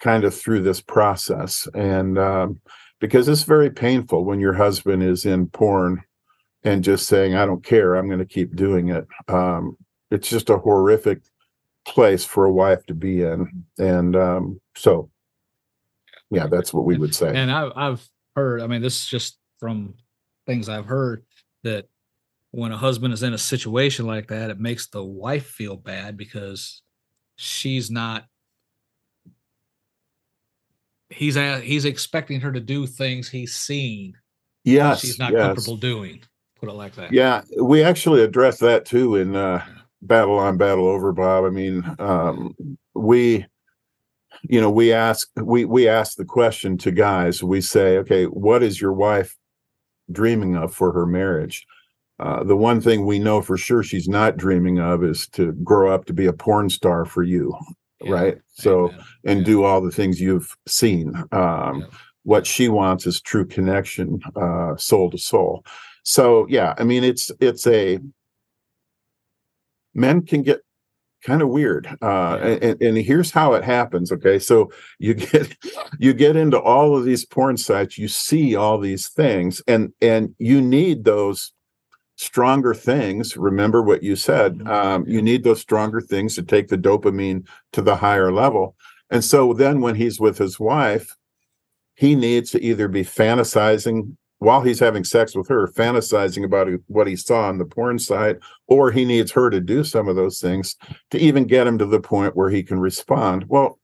kind 0.00 0.24
of 0.24 0.34
through 0.34 0.62
this 0.62 0.80
process. 0.80 1.68
And 1.74 2.18
um, 2.18 2.60
because 3.00 3.28
it's 3.28 3.44
very 3.44 3.70
painful 3.70 4.24
when 4.24 4.40
your 4.40 4.54
husband 4.54 5.02
is 5.02 5.24
in 5.24 5.48
porn 5.48 6.02
and 6.64 6.84
just 6.84 7.08
saying 7.08 7.34
i 7.34 7.44
don't 7.44 7.64
care 7.64 7.94
i'm 7.94 8.06
going 8.06 8.20
to 8.20 8.24
keep 8.24 8.54
doing 8.54 8.88
it. 8.88 9.06
Um, 9.28 9.76
it's 10.10 10.28
just 10.28 10.50
a 10.50 10.58
horrific 10.58 11.20
place 11.86 12.24
for 12.24 12.44
a 12.44 12.52
wife 12.52 12.84
to 12.86 12.94
be 12.94 13.22
in. 13.22 13.64
And 13.78 14.14
um, 14.14 14.60
so 14.76 15.10
yeah, 16.32 16.46
that's 16.46 16.72
what 16.72 16.86
we 16.86 16.96
would 16.96 17.14
say. 17.14 17.30
And 17.34 17.52
I, 17.52 17.70
I've 17.76 18.08
heard, 18.34 18.62
I 18.62 18.66
mean, 18.66 18.80
this 18.80 19.02
is 19.02 19.06
just 19.06 19.38
from 19.60 19.94
things 20.46 20.68
I've 20.68 20.86
heard 20.86 21.24
that 21.62 21.88
when 22.52 22.72
a 22.72 22.76
husband 22.76 23.12
is 23.12 23.22
in 23.22 23.34
a 23.34 23.38
situation 23.38 24.06
like 24.06 24.28
that, 24.28 24.48
it 24.48 24.58
makes 24.58 24.86
the 24.86 25.04
wife 25.04 25.46
feel 25.46 25.76
bad 25.76 26.16
because 26.16 26.80
she's 27.36 27.90
not. 27.90 28.24
He's 31.10 31.34
he's 31.34 31.84
expecting 31.84 32.40
her 32.40 32.50
to 32.50 32.60
do 32.60 32.86
things 32.86 33.28
he's 33.28 33.54
seen. 33.54 34.14
Yes, 34.64 35.00
she's 35.00 35.18
not 35.18 35.32
yes. 35.32 35.42
comfortable 35.42 35.76
doing. 35.76 36.22
Put 36.58 36.70
it 36.70 36.72
like 36.72 36.94
that. 36.94 37.12
Yeah, 37.12 37.42
we 37.60 37.82
actually 37.82 38.22
addressed 38.22 38.60
that 38.60 38.86
too 38.86 39.16
in 39.16 39.36
uh, 39.36 39.62
Battle 40.00 40.38
on 40.38 40.56
Battle 40.56 40.88
Over, 40.88 41.12
Bob. 41.12 41.44
I 41.44 41.50
mean, 41.50 41.84
um, 41.98 42.54
we 42.94 43.44
you 44.42 44.60
know 44.60 44.70
we 44.70 44.92
ask 44.92 45.28
we 45.36 45.64
we 45.64 45.88
ask 45.88 46.16
the 46.16 46.24
question 46.24 46.76
to 46.76 46.90
guys 46.90 47.42
we 47.42 47.60
say 47.60 47.98
okay 47.98 48.24
what 48.24 48.62
is 48.62 48.80
your 48.80 48.92
wife 48.92 49.36
dreaming 50.10 50.56
of 50.56 50.74
for 50.74 50.92
her 50.92 51.06
marriage 51.06 51.66
uh, 52.18 52.44
the 52.44 52.56
one 52.56 52.80
thing 52.80 53.04
we 53.04 53.18
know 53.18 53.40
for 53.40 53.56
sure 53.56 53.82
she's 53.82 54.08
not 54.08 54.36
dreaming 54.36 54.78
of 54.78 55.02
is 55.02 55.26
to 55.28 55.52
grow 55.64 55.92
up 55.92 56.04
to 56.04 56.12
be 56.12 56.26
a 56.26 56.32
porn 56.32 56.68
star 56.68 57.04
for 57.04 57.22
you 57.22 57.54
yeah. 58.02 58.12
right 58.12 58.38
so 58.54 58.88
Amen. 58.88 59.04
and 59.24 59.38
yeah. 59.40 59.46
do 59.46 59.64
all 59.64 59.80
the 59.80 59.90
things 59.90 60.20
you've 60.20 60.56
seen 60.66 61.14
um, 61.32 61.80
yeah. 61.80 61.86
what 62.24 62.46
she 62.46 62.68
wants 62.68 63.06
is 63.06 63.20
true 63.20 63.46
connection 63.46 64.20
uh, 64.36 64.76
soul 64.76 65.10
to 65.10 65.18
soul 65.18 65.64
so 66.02 66.46
yeah 66.48 66.74
i 66.78 66.84
mean 66.84 67.04
it's 67.04 67.30
it's 67.40 67.66
a 67.66 67.98
men 69.94 70.22
can 70.22 70.42
get 70.42 70.60
kind 71.22 71.42
of 71.42 71.48
weird 71.48 71.86
uh, 72.02 72.36
and, 72.36 72.80
and 72.82 72.98
here's 72.98 73.30
how 73.30 73.54
it 73.54 73.64
happens 73.64 74.12
okay? 74.12 74.38
So 74.38 74.70
you 74.98 75.14
get 75.14 75.56
you 75.98 76.12
get 76.12 76.36
into 76.36 76.60
all 76.60 76.96
of 76.96 77.04
these 77.04 77.24
porn 77.24 77.56
sites 77.56 77.98
you 77.98 78.08
see 78.08 78.56
all 78.56 78.78
these 78.78 79.08
things 79.08 79.62
and 79.66 79.92
and 80.00 80.34
you 80.38 80.60
need 80.60 81.04
those 81.04 81.52
stronger 82.16 82.74
things 82.74 83.36
remember 83.36 83.82
what 83.82 84.02
you 84.02 84.14
said 84.14 84.58
mm-hmm. 84.58 84.68
um, 84.68 85.04
you 85.08 85.22
need 85.22 85.44
those 85.44 85.60
stronger 85.60 86.00
things 86.00 86.34
to 86.34 86.42
take 86.42 86.68
the 86.68 86.78
dopamine 86.78 87.46
to 87.72 87.82
the 87.82 87.96
higher 87.96 88.32
level 88.32 88.76
and 89.10 89.24
so 89.24 89.52
then 89.52 89.80
when 89.80 89.94
he's 89.94 90.20
with 90.20 90.38
his 90.38 90.60
wife 90.60 91.16
he 91.94 92.14
needs 92.14 92.50
to 92.50 92.62
either 92.62 92.88
be 92.88 93.02
fantasizing 93.02 94.16
while 94.42 94.60
he's 94.60 94.80
having 94.80 95.04
sex 95.04 95.34
with 95.34 95.48
her, 95.48 95.68
fantasizing 95.68 96.44
about 96.44 96.68
what 96.88 97.06
he 97.06 97.16
saw 97.16 97.48
on 97.48 97.58
the 97.58 97.64
porn 97.64 97.98
site, 97.98 98.38
or 98.66 98.90
he 98.90 99.04
needs 99.04 99.30
her 99.30 99.50
to 99.50 99.60
do 99.60 99.84
some 99.84 100.08
of 100.08 100.16
those 100.16 100.40
things 100.40 100.76
to 101.10 101.18
even 101.18 101.44
get 101.44 101.66
him 101.66 101.78
to 101.78 101.86
the 101.86 102.00
point 102.00 102.36
where 102.36 102.50
he 102.50 102.62
can 102.62 102.80
respond. 102.80 103.44
Well, 103.48 103.78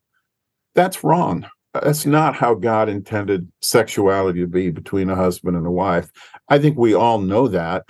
that's 0.75 1.05
wrong. 1.05 1.47
That's 1.75 2.07
not 2.07 2.35
how 2.35 2.55
God 2.55 2.88
intended 2.88 3.51
sexuality 3.62 4.40
to 4.40 4.47
be 4.47 4.71
between 4.71 5.11
a 5.11 5.14
husband 5.14 5.57
and 5.57 5.66
a 5.66 5.71
wife. 5.71 6.11
I 6.49 6.59
think 6.59 6.77
we 6.77 6.94
all 6.94 7.18
know 7.18 7.47
that 7.49 7.85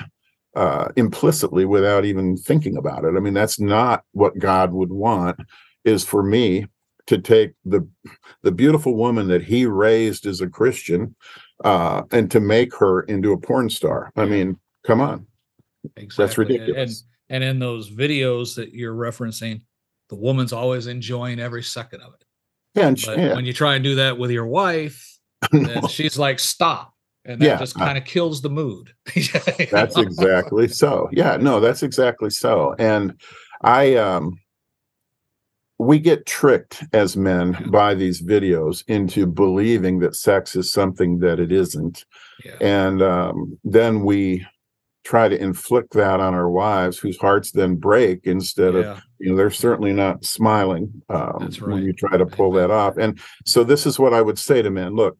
uh, 0.54 0.88
implicitly 0.96 1.64
without 1.64 2.04
even 2.04 2.37
thinking 2.37 2.76
about 2.76 3.04
it. 3.04 3.14
I 3.16 3.20
mean, 3.20 3.35
that's 3.35 3.61
not 3.61 4.02
what 4.12 4.38
God 4.38 4.72
would 4.72 4.90
want. 4.90 5.38
Is 5.85 6.04
for 6.04 6.22
me 6.22 6.66
to 7.07 7.18
take 7.18 7.52
the 7.64 7.88
the 8.42 8.52
beautiful 8.52 8.94
woman 8.94 9.28
that 9.28 9.44
He 9.44 9.64
raised 9.64 10.26
as 10.26 10.40
a 10.40 10.48
Christian 10.48 11.14
uh, 11.64 12.03
and 12.12 12.31
to 12.31 12.40
make 12.40 12.75
her 12.77 13.03
into 13.03 13.33
a 13.33 13.38
porn 13.38 13.71
star. 13.71 14.12
I 14.16 14.25
mean, 14.25 14.59
come 14.85 15.01
on, 15.01 15.27
exactly. 15.97 16.25
that's 16.25 16.38
ridiculous. 16.38 17.05
And, 17.29 17.42
and 17.42 17.51
in 17.51 17.59
those 17.59 17.90
videos 17.90 18.55
that 18.57 18.73
you're 18.73 18.94
referencing, 18.94 19.62
the 20.09 20.16
woman's 20.16 20.53
always 20.53 20.87
enjoying 20.87 21.40
every 21.40 21.62
second 21.62 22.01
of 22.03 22.14
it. 22.14 22.25
Yeah, 22.75 22.87
and 22.88 23.07
yeah. 23.07 23.35
when 23.35 23.44
you 23.44 23.53
try 23.53 23.75
and 23.75 23.85
do 23.85 23.97
that 23.97 24.18
with 24.18 24.31
your 24.31 24.47
wife, 24.47 25.18
no. 25.53 25.87
she's 25.88 26.18
like, 26.18 26.38
"Stop." 26.38 26.94
and 27.29 27.40
that 27.42 27.44
yeah, 27.44 27.59
just 27.59 27.77
kind 27.77 27.99
of 27.99 28.05
kills 28.05 28.40
the 28.40 28.49
mood. 28.49 28.92
that's 29.71 29.99
exactly 29.99 30.66
so. 30.66 31.09
Yeah, 31.12 31.37
no, 31.37 31.61
that's 31.61 31.83
exactly 31.83 32.31
so. 32.31 32.75
And 32.79 33.21
I 33.62 33.97
um 33.97 34.40
we 35.78 35.98
get 35.98 36.26
tricked 36.26 36.82
as 36.92 37.16
men 37.16 37.56
by 37.70 37.94
these 37.94 38.20
videos 38.20 38.82
into 38.88 39.26
believing 39.26 40.00
that 40.00 40.16
sex 40.16 40.56
is 40.56 40.72
something 40.72 41.20
that 41.20 41.38
it 41.38 41.52
isn't 41.52 42.04
yeah. 42.44 42.56
and 42.60 43.02
um, 43.02 43.58
then 43.64 44.04
we 44.04 44.44
try 45.04 45.28
to 45.28 45.40
inflict 45.40 45.94
that 45.94 46.20
on 46.20 46.34
our 46.34 46.50
wives 46.50 46.98
whose 46.98 47.16
hearts 47.18 47.52
then 47.52 47.76
break 47.76 48.20
instead 48.24 48.74
yeah. 48.74 48.80
of 48.80 49.02
you 49.18 49.30
know 49.30 49.36
they're 49.36 49.50
certainly 49.50 49.92
not 49.92 50.24
smiling 50.24 51.02
um, 51.08 51.38
right. 51.38 51.62
when 51.62 51.84
you 51.84 51.92
try 51.92 52.16
to 52.16 52.26
pull 52.26 52.52
that 52.52 52.70
off 52.70 52.96
and 52.98 53.18
so 53.46 53.64
this 53.64 53.86
is 53.86 53.98
what 53.98 54.12
i 54.12 54.20
would 54.20 54.38
say 54.38 54.60
to 54.60 54.70
men 54.70 54.94
look 54.94 55.16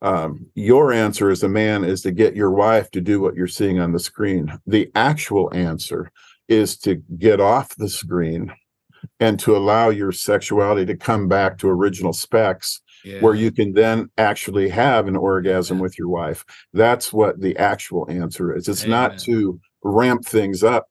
um, 0.00 0.46
your 0.54 0.92
answer 0.92 1.28
as 1.28 1.42
a 1.42 1.48
man 1.48 1.82
is 1.82 2.02
to 2.02 2.12
get 2.12 2.36
your 2.36 2.52
wife 2.52 2.88
to 2.92 3.00
do 3.00 3.20
what 3.20 3.34
you're 3.34 3.48
seeing 3.48 3.80
on 3.80 3.92
the 3.92 3.98
screen 3.98 4.58
the 4.66 4.90
actual 4.94 5.52
answer 5.52 6.10
is 6.46 6.78
to 6.78 7.02
get 7.18 7.40
off 7.40 7.74
the 7.76 7.88
screen 7.88 8.52
and 9.20 9.38
to 9.40 9.56
allow 9.56 9.88
your 9.90 10.12
sexuality 10.12 10.86
to 10.86 10.96
come 10.96 11.28
back 11.28 11.58
to 11.58 11.68
original 11.68 12.12
specs 12.12 12.80
yeah. 13.04 13.20
where 13.20 13.34
you 13.34 13.50
can 13.50 13.72
then 13.72 14.10
actually 14.18 14.68
have 14.68 15.08
an 15.08 15.16
orgasm 15.16 15.78
yeah. 15.78 15.82
with 15.82 15.98
your 15.98 16.08
wife 16.08 16.44
that's 16.72 17.12
what 17.12 17.40
the 17.40 17.56
actual 17.56 18.06
answer 18.10 18.54
is 18.54 18.68
it's 18.68 18.84
Amen. 18.84 18.90
not 18.90 19.18
to 19.18 19.60
ramp 19.82 20.24
things 20.24 20.62
up 20.62 20.88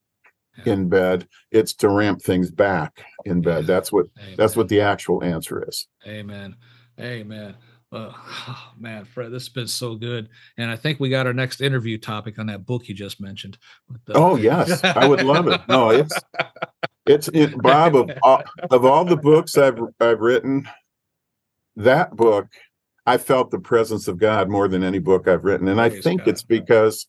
yeah. 0.58 0.72
in 0.72 0.88
bed 0.88 1.26
it's 1.50 1.74
to 1.74 1.88
ramp 1.88 2.22
things 2.22 2.50
back 2.50 3.04
in 3.24 3.40
bed 3.40 3.66
that's 3.66 3.92
what 3.92 4.06
Amen. 4.18 4.34
that's 4.36 4.56
what 4.56 4.68
the 4.68 4.80
actual 4.80 5.22
answer 5.22 5.64
is 5.68 5.86
Amen. 6.06 6.56
Amen. 7.00 7.54
Uh, 7.90 8.12
oh, 8.48 8.72
man, 8.78 9.04
Fred, 9.04 9.30
this 9.30 9.44
has 9.44 9.48
been 9.48 9.68
so 9.68 9.94
good, 9.94 10.28
and 10.56 10.70
I 10.70 10.76
think 10.76 11.00
we 11.00 11.08
got 11.08 11.26
our 11.26 11.32
next 11.32 11.60
interview 11.60 11.98
topic 11.98 12.38
on 12.38 12.46
that 12.46 12.66
book 12.66 12.88
you 12.88 12.94
just 12.94 13.20
mentioned. 13.20 13.58
The- 14.04 14.14
oh 14.14 14.36
yes, 14.36 14.82
I 14.84 15.06
would 15.06 15.22
love 15.24 15.48
it. 15.48 15.60
No, 15.68 15.90
it's 15.90 16.18
it's 17.08 17.28
it, 17.28 17.56
Bob 17.60 17.96
of 17.96 18.10
all, 18.22 18.42
of 18.70 18.84
all 18.84 19.04
the 19.04 19.16
books 19.16 19.56
I've 19.56 19.78
I've 20.00 20.20
written, 20.20 20.68
that 21.76 22.16
book 22.16 22.48
I 23.06 23.16
felt 23.16 23.50
the 23.50 23.58
presence 23.58 24.06
of 24.08 24.18
God 24.18 24.48
more 24.48 24.68
than 24.68 24.82
any 24.82 24.98
book 24.98 25.28
I've 25.28 25.44
written, 25.44 25.68
and 25.68 25.78
Praise 25.78 25.98
I 25.98 26.00
think 26.00 26.20
God. 26.20 26.28
it's 26.28 26.42
because 26.42 27.06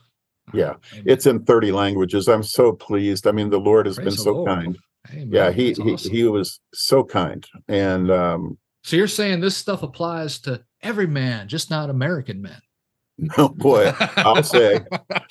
yeah 0.53 0.73
it's 1.05 1.25
in 1.25 1.43
30 1.43 1.71
languages 1.71 2.27
i'm 2.27 2.43
so 2.43 2.71
pleased 2.71 3.27
i 3.27 3.31
mean 3.31 3.49
the 3.49 3.59
lord 3.59 3.85
has 3.85 3.95
Praise 3.95 4.05
been 4.05 4.23
so 4.23 4.33
Lord. 4.33 4.47
kind 4.47 4.77
Amen. 5.11 5.29
yeah 5.31 5.51
he, 5.51 5.73
he 5.73 5.95
he 5.95 6.23
was 6.23 6.59
so 6.73 7.03
kind 7.03 7.45
and 7.67 8.11
um 8.11 8.57
so 8.83 8.95
you're 8.95 9.07
saying 9.07 9.41
this 9.41 9.57
stuff 9.57 9.83
applies 9.83 10.39
to 10.41 10.63
every 10.81 11.07
man 11.07 11.47
just 11.47 11.69
not 11.69 11.89
american 11.89 12.41
men 12.41 12.59
no 13.37 13.49
boy 13.49 13.93
i'll 14.17 14.43
say 14.43 14.79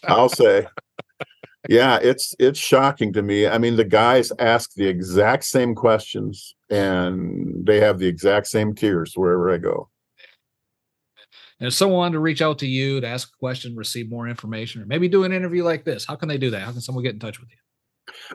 i'll 0.04 0.28
say 0.28 0.66
yeah 1.68 1.98
it's 2.02 2.34
it's 2.38 2.58
shocking 2.58 3.12
to 3.12 3.22
me 3.22 3.46
i 3.46 3.58
mean 3.58 3.76
the 3.76 3.84
guys 3.84 4.30
ask 4.38 4.74
the 4.74 4.86
exact 4.86 5.44
same 5.44 5.74
questions 5.74 6.54
and 6.70 7.66
they 7.66 7.80
have 7.80 7.98
the 7.98 8.06
exact 8.06 8.46
same 8.46 8.74
tears 8.74 9.12
wherever 9.14 9.50
i 9.50 9.56
go 9.56 9.88
and 11.60 11.66
if 11.66 11.74
someone 11.74 11.98
wanted 11.98 12.12
to 12.12 12.20
reach 12.20 12.40
out 12.40 12.58
to 12.60 12.66
you 12.66 13.00
to 13.00 13.06
ask 13.06 13.28
a 13.28 13.38
question, 13.38 13.74
receive 13.74 14.08
more 14.08 14.28
information, 14.28 14.80
or 14.80 14.86
maybe 14.86 15.08
do 15.08 15.24
an 15.24 15.32
interview 15.32 15.64
like 15.64 15.84
this, 15.84 16.04
how 16.04 16.14
can 16.14 16.28
they 16.28 16.38
do 16.38 16.50
that? 16.50 16.62
How 16.62 16.70
can 16.70 16.80
someone 16.80 17.02
get 17.02 17.14
in 17.14 17.18
touch 17.18 17.40
with 17.40 17.50
you? 17.50 17.56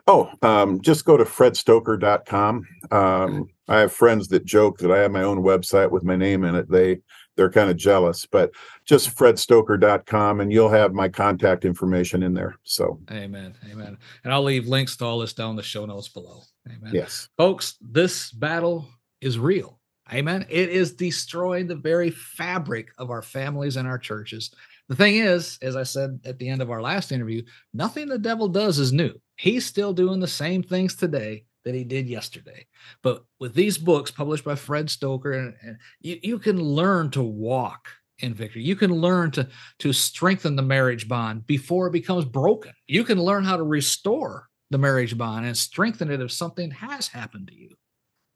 Oh, 0.06 0.30
um, 0.42 0.80
just 0.82 1.04
go 1.04 1.16
to 1.16 1.24
fredstoeker.com. 1.24 2.66
Um, 2.90 3.48
I 3.68 3.80
have 3.80 3.92
friends 3.92 4.28
that 4.28 4.44
joke 4.44 4.78
that 4.78 4.90
I 4.90 4.98
have 4.98 5.10
my 5.10 5.22
own 5.22 5.38
website 5.38 5.90
with 5.90 6.04
my 6.04 6.16
name 6.16 6.44
in 6.44 6.54
it. 6.54 6.70
They 6.70 6.98
they're 7.36 7.50
kind 7.50 7.70
of 7.70 7.76
jealous, 7.76 8.26
but 8.26 8.52
just 8.84 9.16
fredstoeker.com 9.16 10.40
and 10.40 10.52
you'll 10.52 10.68
have 10.68 10.92
my 10.92 11.08
contact 11.08 11.64
information 11.64 12.22
in 12.22 12.32
there. 12.32 12.56
So 12.62 13.00
Amen. 13.10 13.54
Amen. 13.70 13.98
And 14.22 14.32
I'll 14.32 14.42
leave 14.42 14.68
links 14.68 14.96
to 14.98 15.04
all 15.04 15.18
this 15.18 15.32
down 15.32 15.56
the 15.56 15.62
show 15.62 15.84
notes 15.84 16.08
below. 16.08 16.42
Amen. 16.68 16.92
Yes. 16.94 17.28
Folks, 17.36 17.76
this 17.80 18.30
battle 18.30 18.86
is 19.20 19.38
real. 19.38 19.80
Amen. 20.12 20.46
It 20.48 20.68
is 20.68 20.92
destroying 20.92 21.66
the 21.66 21.74
very 21.74 22.10
fabric 22.10 22.90
of 22.98 23.10
our 23.10 23.22
families 23.22 23.76
and 23.76 23.88
our 23.88 23.98
churches. 23.98 24.54
The 24.88 24.96
thing 24.96 25.16
is, 25.16 25.58
as 25.62 25.76
I 25.76 25.82
said 25.82 26.20
at 26.26 26.38
the 26.38 26.48
end 26.48 26.60
of 26.60 26.70
our 26.70 26.82
last 26.82 27.10
interview, 27.10 27.42
nothing 27.72 28.06
the 28.08 28.18
devil 28.18 28.48
does 28.48 28.78
is 28.78 28.92
new. 28.92 29.14
He's 29.36 29.64
still 29.64 29.94
doing 29.94 30.20
the 30.20 30.28
same 30.28 30.62
things 30.62 30.94
today 30.94 31.46
that 31.64 31.74
he 31.74 31.84
did 31.84 32.08
yesterday. 32.08 32.66
But 33.02 33.24
with 33.40 33.54
these 33.54 33.78
books 33.78 34.10
published 34.10 34.44
by 34.44 34.54
Fred 34.54 34.86
Stoeker, 34.86 35.38
and, 35.38 35.54
and 35.62 35.78
you, 36.00 36.18
you 36.22 36.38
can 36.38 36.60
learn 36.60 37.10
to 37.12 37.22
walk 37.22 37.88
in 38.20 38.34
victory. 38.34 38.62
You 38.62 38.76
can 38.76 38.92
learn 38.92 39.30
to, 39.32 39.48
to 39.80 39.92
strengthen 39.92 40.56
the 40.56 40.62
marriage 40.62 41.08
bond 41.08 41.46
before 41.46 41.88
it 41.88 41.92
becomes 41.92 42.24
broken. 42.24 42.72
You 42.86 43.04
can 43.04 43.20
learn 43.20 43.44
how 43.44 43.56
to 43.56 43.62
restore 43.62 44.48
the 44.70 44.78
marriage 44.78 45.16
bond 45.18 45.46
and 45.46 45.56
strengthen 45.56 46.10
it 46.10 46.20
if 46.20 46.32
something 46.32 46.70
has 46.70 47.08
happened 47.08 47.48
to 47.48 47.54
you. 47.54 47.70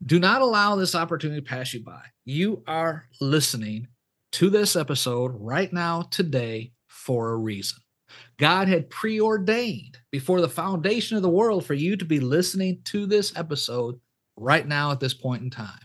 Do 0.04 0.18
not 0.18 0.42
allow 0.42 0.76
this 0.76 0.94
opportunity 0.94 1.40
to 1.40 1.46
pass 1.46 1.74
you 1.74 1.82
by. 1.82 2.02
You 2.24 2.62
are 2.66 3.08
listening 3.20 3.88
to 4.32 4.50
this 4.50 4.76
episode 4.76 5.32
right 5.34 5.72
now, 5.72 6.02
today, 6.02 6.72
for 6.86 7.30
a 7.30 7.36
reason. 7.36 7.78
God 8.38 8.68
had 8.68 8.90
preordained 8.90 9.98
before 10.10 10.40
the 10.40 10.48
foundation 10.48 11.16
of 11.16 11.22
the 11.22 11.28
world 11.28 11.64
for 11.64 11.74
you 11.74 11.96
to 11.96 12.04
be 12.04 12.20
listening 12.20 12.80
to 12.84 13.06
this 13.06 13.36
episode 13.36 14.00
right 14.36 14.66
now 14.66 14.92
at 14.92 15.00
this 15.00 15.14
point 15.14 15.42
in 15.42 15.50
time. 15.50 15.78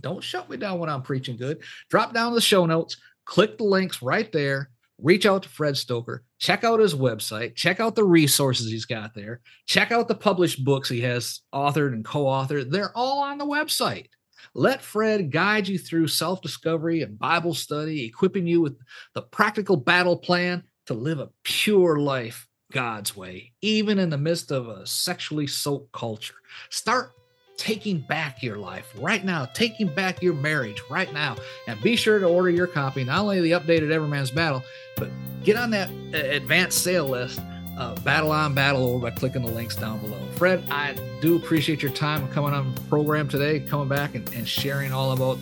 Don't 0.00 0.22
shut 0.22 0.48
me 0.48 0.56
down 0.56 0.78
when 0.78 0.88
I'm 0.88 1.02
preaching 1.02 1.36
good. 1.36 1.62
Drop 1.90 2.14
down 2.14 2.34
the 2.34 2.40
show 2.40 2.66
notes, 2.66 2.96
click 3.24 3.58
the 3.58 3.64
links 3.64 4.02
right 4.02 4.30
there, 4.30 4.70
reach 4.98 5.26
out 5.26 5.42
to 5.42 5.48
Fred 5.48 5.74
Stoeker, 5.74 6.20
check 6.38 6.62
out 6.62 6.78
his 6.78 6.94
website, 6.94 7.56
check 7.56 7.80
out 7.80 7.96
the 7.96 8.04
resources 8.04 8.70
he's 8.70 8.84
got 8.84 9.14
there, 9.14 9.40
check 9.66 9.90
out 9.90 10.06
the 10.06 10.14
published 10.14 10.64
books 10.64 10.88
he 10.88 11.00
has 11.00 11.40
authored 11.52 11.92
and 11.92 12.04
co 12.04 12.24
authored. 12.24 12.70
They're 12.70 12.96
all 12.96 13.20
on 13.20 13.38
the 13.38 13.46
website. 13.46 14.06
Let 14.54 14.82
Fred 14.82 15.32
guide 15.32 15.66
you 15.66 15.78
through 15.78 16.08
self 16.08 16.40
discovery 16.40 17.02
and 17.02 17.18
Bible 17.18 17.54
study, 17.54 18.04
equipping 18.04 18.46
you 18.46 18.60
with 18.60 18.78
the 19.14 19.22
practical 19.22 19.76
battle 19.76 20.16
plan 20.16 20.62
to 20.86 20.94
live 20.94 21.18
a 21.18 21.30
pure 21.42 21.98
life 21.98 22.48
God's 22.72 23.16
way, 23.16 23.52
even 23.62 23.98
in 23.98 24.10
the 24.10 24.18
midst 24.18 24.50
of 24.50 24.68
a 24.68 24.86
sexually 24.86 25.46
soaked 25.46 25.92
culture. 25.92 26.34
Start 26.70 27.12
taking 27.56 28.00
back 28.00 28.42
your 28.42 28.56
life 28.56 28.92
right 28.98 29.24
now, 29.24 29.44
taking 29.44 29.86
back 29.86 30.22
your 30.22 30.34
marriage 30.34 30.82
right 30.90 31.12
now. 31.12 31.36
And 31.68 31.80
be 31.82 31.96
sure 31.96 32.18
to 32.18 32.26
order 32.26 32.50
your 32.50 32.66
copy, 32.66 33.04
not 33.04 33.20
only 33.20 33.40
the 33.40 33.52
updated 33.52 33.90
Every 33.90 34.08
Man's 34.08 34.30
Battle, 34.30 34.62
but 34.96 35.08
get 35.44 35.56
on 35.56 35.70
that 35.70 35.88
uh, 36.12 36.16
advanced 36.16 36.82
sale 36.82 37.06
list. 37.06 37.40
Uh, 37.78 37.92
battle 38.02 38.30
on 38.30 38.54
battle 38.54 38.86
over 38.86 39.00
by 39.00 39.10
clicking 39.10 39.42
the 39.42 39.50
links 39.50 39.74
down 39.74 39.98
below. 39.98 40.20
Fred, 40.36 40.62
I 40.70 40.94
do 41.20 41.34
appreciate 41.34 41.82
your 41.82 41.90
time 41.90 42.28
coming 42.30 42.52
on 42.52 42.72
the 42.72 42.80
program 42.82 43.26
today, 43.26 43.58
coming 43.58 43.88
back 43.88 44.14
and, 44.14 44.32
and 44.32 44.46
sharing 44.46 44.92
all 44.92 45.10
about 45.10 45.38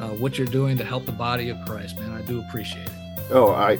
uh, 0.00 0.08
what 0.16 0.38
you're 0.38 0.46
doing 0.46 0.78
to 0.78 0.84
help 0.84 1.04
the 1.04 1.12
body 1.12 1.50
of 1.50 1.58
Christ, 1.66 1.98
man. 1.98 2.10
I 2.10 2.22
do 2.22 2.40
appreciate 2.40 2.86
it. 2.86 2.92
Oh, 3.30 3.52
I 3.52 3.78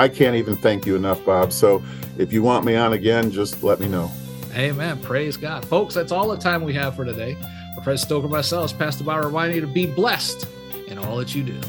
I 0.00 0.08
can't 0.08 0.34
even 0.34 0.56
thank 0.56 0.86
you 0.86 0.96
enough, 0.96 1.22
Bob. 1.26 1.52
So 1.52 1.82
if 2.16 2.32
you 2.32 2.42
want 2.42 2.64
me 2.64 2.74
on 2.74 2.94
again, 2.94 3.30
just 3.30 3.62
let 3.62 3.80
me 3.80 3.86
know. 3.86 4.10
Amen. 4.54 4.98
Praise 5.02 5.36
God. 5.36 5.62
Folks, 5.66 5.94
that's 5.94 6.10
all 6.10 6.28
the 6.28 6.38
time 6.38 6.64
we 6.64 6.72
have 6.72 6.96
for 6.96 7.04
today. 7.04 7.36
For 7.74 7.82
Fred 7.82 7.98
Stoeker 7.98 8.30
myself, 8.30 8.76
Pastor 8.78 9.04
Bob 9.04 9.22
reminding 9.22 9.56
you 9.56 9.60
to 9.60 9.66
be 9.66 9.84
blessed 9.84 10.48
in 10.86 10.96
all 10.96 11.18
that 11.18 11.34
you 11.34 11.42
do. 11.42 11.60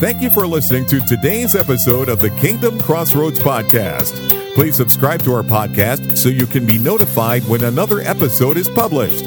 Thank 0.00 0.22
you 0.22 0.30
for 0.30 0.46
listening 0.46 0.86
to 0.86 1.00
today's 1.00 1.54
episode 1.54 2.08
of 2.08 2.18
the 2.18 2.30
Kingdom 2.30 2.80
Crossroads 2.80 3.40
Podcast. 3.40 4.54
Please 4.54 4.74
subscribe 4.74 5.22
to 5.24 5.34
our 5.34 5.42
podcast 5.42 6.16
so 6.16 6.30
you 6.30 6.46
can 6.46 6.64
be 6.64 6.78
notified 6.78 7.42
when 7.44 7.62
another 7.62 8.00
episode 8.00 8.56
is 8.56 8.70
published. 8.70 9.26